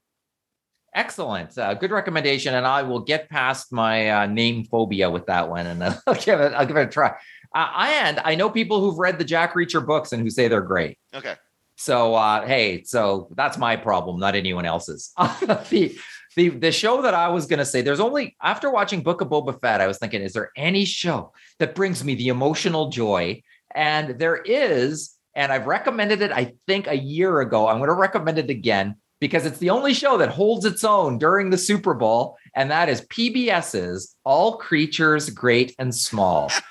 excellent. 0.95 1.57
Uh, 1.57 1.73
good 1.73 1.91
recommendation. 1.91 2.53
And 2.53 2.65
I 2.65 2.83
will 2.83 2.99
get 2.99 3.29
past 3.29 3.71
my 3.71 4.09
uh, 4.09 4.25
name 4.25 4.65
phobia 4.65 5.09
with 5.09 5.25
that 5.27 5.49
one, 5.49 5.67
and 5.67 5.83
uh, 5.83 5.93
I'll 6.07 6.15
give 6.15 6.39
it. 6.39 6.53
I'll 6.53 6.65
give 6.65 6.77
it 6.77 6.87
a 6.87 6.91
try. 6.91 7.15
Uh, 7.53 7.67
and 7.77 8.19
I 8.23 8.35
know 8.35 8.49
people 8.49 8.79
who've 8.79 8.97
read 8.97 9.17
the 9.17 9.25
Jack 9.25 9.55
Reacher 9.55 9.85
books 9.85 10.13
and 10.13 10.21
who 10.21 10.29
say 10.29 10.47
they're 10.47 10.61
great. 10.61 10.97
Okay. 11.13 11.35
So 11.81 12.13
uh, 12.13 12.45
hey, 12.45 12.83
so 12.83 13.27
that's 13.35 13.57
my 13.57 13.75
problem, 13.75 14.19
not 14.19 14.35
anyone 14.35 14.65
else's. 14.65 15.11
the 15.17 15.97
the 16.35 16.49
the 16.49 16.71
show 16.71 17.01
that 17.01 17.15
I 17.15 17.29
was 17.29 17.47
gonna 17.47 17.65
say, 17.65 17.81
there's 17.81 17.99
only 17.99 18.35
after 18.39 18.69
watching 18.69 19.01
Book 19.01 19.21
of 19.21 19.29
Boba 19.29 19.59
Fett, 19.59 19.81
I 19.81 19.87
was 19.87 19.97
thinking, 19.97 20.21
is 20.21 20.33
there 20.33 20.51
any 20.55 20.85
show 20.85 21.33
that 21.57 21.73
brings 21.73 22.03
me 22.03 22.13
the 22.13 22.27
emotional 22.27 22.89
joy? 22.89 23.41
And 23.73 24.19
there 24.19 24.35
is, 24.35 25.15
and 25.33 25.51
I've 25.51 25.65
recommended 25.65 26.21
it, 26.21 26.31
I 26.31 26.53
think 26.67 26.85
a 26.85 26.97
year 26.97 27.41
ago. 27.41 27.67
I'm 27.67 27.79
gonna 27.79 27.95
recommend 27.95 28.37
it 28.37 28.51
again 28.51 28.97
because 29.19 29.47
it's 29.47 29.57
the 29.57 29.71
only 29.71 29.95
show 29.95 30.19
that 30.19 30.29
holds 30.29 30.65
its 30.65 30.83
own 30.83 31.17
during 31.17 31.49
the 31.49 31.57
Super 31.57 31.95
Bowl, 31.95 32.37
and 32.55 32.69
that 32.69 32.89
is 32.89 33.01
PBS's 33.07 34.15
All 34.23 34.57
Creatures 34.57 35.31
Great 35.31 35.73
and 35.79 35.95
Small. 35.95 36.51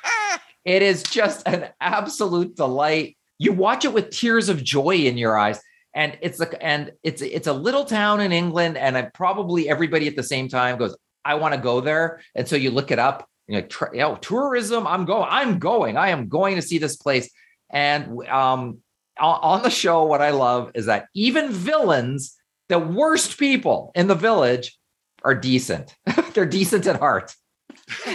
It 0.64 0.82
is 0.82 1.02
just 1.02 1.48
an 1.48 1.70
absolute 1.80 2.54
delight. 2.54 3.16
You 3.40 3.54
watch 3.54 3.86
it 3.86 3.94
with 3.94 4.10
tears 4.10 4.50
of 4.50 4.62
joy 4.62 4.96
in 4.96 5.16
your 5.16 5.38
eyes. 5.38 5.60
And 5.94 6.16
it's 6.20 6.38
like, 6.38 6.54
and 6.60 6.92
it's 7.02 7.22
it's 7.22 7.46
a 7.46 7.52
little 7.52 7.84
town 7.84 8.20
in 8.20 8.32
England, 8.32 8.76
and 8.76 8.96
I, 8.96 9.02
probably 9.02 9.68
everybody 9.68 10.06
at 10.06 10.14
the 10.14 10.22
same 10.22 10.46
time 10.46 10.78
goes, 10.78 10.96
"I 11.24 11.34
want 11.34 11.54
to 11.54 11.60
go 11.60 11.80
there." 11.80 12.20
And 12.36 12.46
so 12.46 12.54
you 12.54 12.70
look 12.70 12.92
it 12.92 13.00
up, 13.00 13.26
and 13.48 13.54
you're 13.54 13.62
like, 13.62 13.70
"Tr- 13.70 13.94
you 13.94 14.00
know, 14.00 14.16
tourism. 14.16 14.86
I'm 14.86 15.04
going. 15.04 15.26
I'm 15.28 15.58
going. 15.58 15.96
I 15.96 16.10
am 16.10 16.28
going 16.28 16.54
to 16.56 16.62
see 16.62 16.78
this 16.78 16.96
place. 16.96 17.28
And 17.70 18.28
um, 18.28 18.78
on, 19.18 19.40
on 19.42 19.62
the 19.62 19.70
show, 19.70 20.04
what 20.04 20.22
I 20.22 20.30
love 20.30 20.70
is 20.74 20.86
that 20.86 21.06
even 21.14 21.50
villains, 21.50 22.36
the 22.68 22.78
worst 22.78 23.38
people 23.38 23.90
in 23.96 24.06
the 24.06 24.14
village, 24.14 24.78
are 25.24 25.34
decent. 25.34 25.96
They're 26.34 26.46
decent 26.46 26.86
at 26.86 27.00
heart, 27.00 27.34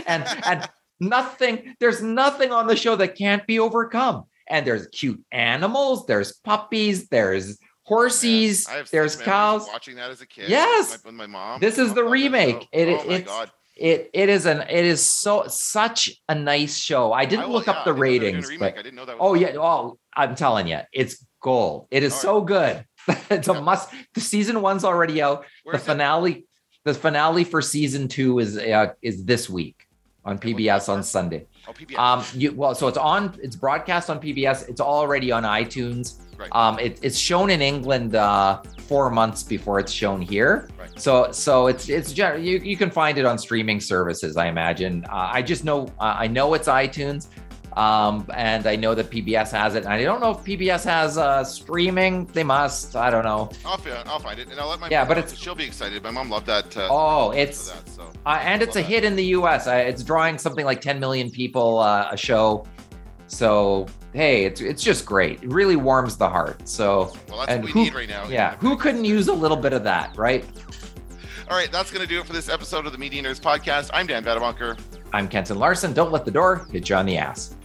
and 0.05 0.23
and 0.45 0.69
nothing. 1.01 1.75
There's 1.79 2.01
nothing 2.01 2.51
on 2.51 2.67
the 2.67 2.77
show 2.77 2.95
that 2.95 3.17
can't 3.17 3.45
be 3.47 3.59
overcome. 3.59 4.25
And 4.47 4.65
there's 4.65 4.87
cute 4.87 5.23
animals. 5.31 6.05
There's 6.05 6.33
puppies. 6.33 7.07
There's 7.07 7.57
horses, 7.83 8.63
such 8.63 8.91
there's 8.91 9.15
cows. 9.15 9.67
Watching 9.71 9.95
that 9.95 10.09
as 10.11 10.21
a 10.21 10.25
kid. 10.27 10.49
Yes. 10.49 10.91
With 10.91 11.05
my, 11.05 11.09
with 11.09 11.17
my 11.17 11.27
mom. 11.27 11.59
This 11.61 11.77
is 11.77 11.93
the 11.93 12.03
mom 12.03 12.05
loved 12.05 12.07
that 12.07 12.11
remake. 12.11 12.61
show. 12.61 12.67
It- 12.73 13.01
oh 13.05 13.07
my 13.09 13.21
god. 13.21 13.51
It 13.77 14.09
it 14.13 14.29
is 14.29 14.45
an 14.45 14.61
it 14.69 14.85
is 14.85 15.03
so 15.05 15.47
such 15.47 16.09
a 16.29 16.33
nice 16.35 16.77
show. 16.77 17.11
I 17.11 17.25
didn't 17.25 17.43
I 17.43 17.47
will- 17.47 17.55
look 17.55 17.65
yeah, 17.67 17.73
up 17.73 17.83
the 17.83 17.91
I 17.91 17.93
didn't 17.93 17.99
know 17.99 18.05
they 18.05 18.17
were 18.17 18.19
doing 18.19 18.35
a 18.35 18.37
ratings, 18.37 18.59
but 18.59 18.73
I 18.73 18.81
didn't 18.81 18.95
know 18.95 19.05
that. 19.05 19.19
Was 19.19 19.27
oh 19.29 19.33
yeah, 19.33 19.55
oh 19.59 19.99
I'm 20.15 20.33
telling 20.35 20.67
you, 20.69 20.79
it's 20.93 21.25
gold. 21.41 21.87
It 21.91 22.01
is 22.01 22.13
All 22.13 22.19
so 22.19 22.41
good. 22.41 22.85
it's 23.29 23.49
a 23.49 23.61
must. 23.61 23.89
The 24.13 24.21
season 24.21 24.61
one's 24.61 24.85
already 24.85 25.21
out. 25.21 25.43
Where 25.63 25.73
the 25.73 25.77
is 25.79 25.83
it? 25.83 25.87
finale, 25.91 26.45
the 26.85 26.93
finale 26.93 27.43
for 27.43 27.61
season 27.61 28.07
two 28.07 28.39
is 28.39 28.57
uh, 28.57 28.93
is 29.01 29.25
this 29.25 29.49
week 29.49 29.85
on 30.23 30.39
PBS 30.39 30.87
on? 30.87 31.03
Sunday. 31.03 31.45
Oh, 31.67 31.73
PBS. 31.73 31.97
Um, 31.97 32.23
you 32.33 32.53
well, 32.53 32.75
so 32.75 32.87
it's 32.87 32.97
on. 32.97 33.37
It's 33.41 33.55
broadcast 33.55 34.09
on 34.09 34.19
PBS. 34.19 34.69
It's 34.69 34.81
already 34.81 35.31
on 35.31 35.43
iTunes. 35.43 36.19
Right. 36.37 36.49
Um, 36.51 36.77
it, 36.79 36.99
it's 37.01 37.17
shown 37.17 37.49
in 37.49 37.61
England 37.61 38.15
uh, 38.15 38.61
four 38.79 39.09
months 39.09 39.41
before 39.41 39.79
it's 39.79 39.91
shown 39.91 40.21
here. 40.21 40.69
Right. 40.77 40.99
So, 40.99 41.31
so 41.31 41.67
it's 41.67 41.89
it's 41.89 42.17
you 42.17 42.59
you 42.59 42.77
can 42.77 42.91
find 42.91 43.17
it 43.17 43.25
on 43.25 43.37
streaming 43.37 43.79
services. 43.79 44.37
I 44.37 44.47
imagine. 44.47 45.05
Uh, 45.09 45.29
I 45.31 45.41
just 45.41 45.63
know 45.63 45.87
uh, 45.99 46.15
I 46.17 46.27
know 46.27 46.53
it's 46.53 46.67
iTunes, 46.67 47.27
um, 47.75 48.25
and 48.33 48.65
I 48.67 48.75
know 48.75 48.95
that 48.95 49.09
PBS 49.09 49.51
has 49.51 49.75
it. 49.75 49.83
And 49.83 49.93
I 49.93 50.01
don't 50.03 50.21
know 50.21 50.31
if 50.31 50.37
PBS 50.37 50.83
has 50.85 51.17
uh, 51.17 51.43
streaming. 51.43 52.25
They 52.27 52.43
must. 52.43 52.95
I 52.95 53.09
don't 53.09 53.23
know. 53.25 53.49
I'll, 53.65 53.79
I'll 54.05 54.19
find 54.19 54.39
it, 54.39 54.49
and 54.49 54.59
I'll 54.59 54.69
let 54.69 54.79
my 54.79 54.89
Yeah, 54.89 54.99
mom 55.01 55.07
but 55.09 55.17
it's- 55.17 55.35
she'll 55.35 55.55
be 55.55 55.65
excited. 55.65 56.01
My 56.03 56.11
mom 56.11 56.29
loved 56.29 56.47
that. 56.47 56.75
Uh, 56.77 56.87
Oh, 56.89 57.31
it's 57.31 57.69
that, 57.71 57.89
so 57.89 58.11
Uh, 58.25 58.39
and 58.41 58.61
it's 58.61 58.75
a 58.75 58.79
that. 58.79 58.85
hit 58.85 59.03
in 59.03 59.15
the 59.15 59.25
U.S. 59.37 59.67
Uh, 59.67 59.73
it's 59.73 60.03
drawing 60.03 60.37
something 60.37 60.65
like 60.65 60.79
10 60.81 60.99
million 60.99 61.29
people 61.29 61.79
uh, 61.79 62.09
a 62.11 62.17
show. 62.17 62.65
So 63.27 63.87
hey, 64.13 64.45
it's 64.45 64.61
it's 64.61 64.83
just 64.83 65.05
great. 65.05 65.43
It 65.43 65.49
really 65.51 65.75
warms 65.75 66.15
the 66.15 66.29
heart. 66.29 66.67
So 66.67 67.11
well, 67.27 67.39
that's 67.39 67.51
and 67.51 67.63
what 67.63 67.65
we 67.65 67.71
who- 67.71 67.83
need 67.85 67.93
right 67.95 68.07
now. 68.09 68.27
yeah, 68.27 68.55
who 68.57 68.77
couldn't 68.77 69.03
use 69.05 69.27
a 69.27 69.33
little 69.33 69.57
bit 69.57 69.73
of 69.73 69.83
that, 69.83 70.15
right? 70.17 70.45
All 71.49 71.57
right, 71.57 71.71
that's 71.71 71.91
gonna 71.91 72.07
do 72.07 72.19
it 72.21 72.25
for 72.25 72.33
this 72.33 72.47
episode 72.49 72.85
of 72.85 72.91
the 72.91 72.97
Media 72.97 73.21
Nerds 73.21 73.39
podcast. 73.41 73.89
I'm 73.93 74.07
Dan 74.07 74.23
Badabunker. 74.23 74.79
I'm 75.13 75.27
Kenton 75.27 75.57
Larson. 75.59 75.93
Don't 75.93 76.11
let 76.11 76.23
the 76.25 76.31
door 76.31 76.67
hit 76.71 76.87
you 76.89 76.95
on 76.95 77.05
the 77.05 77.17
ass. 77.17 77.55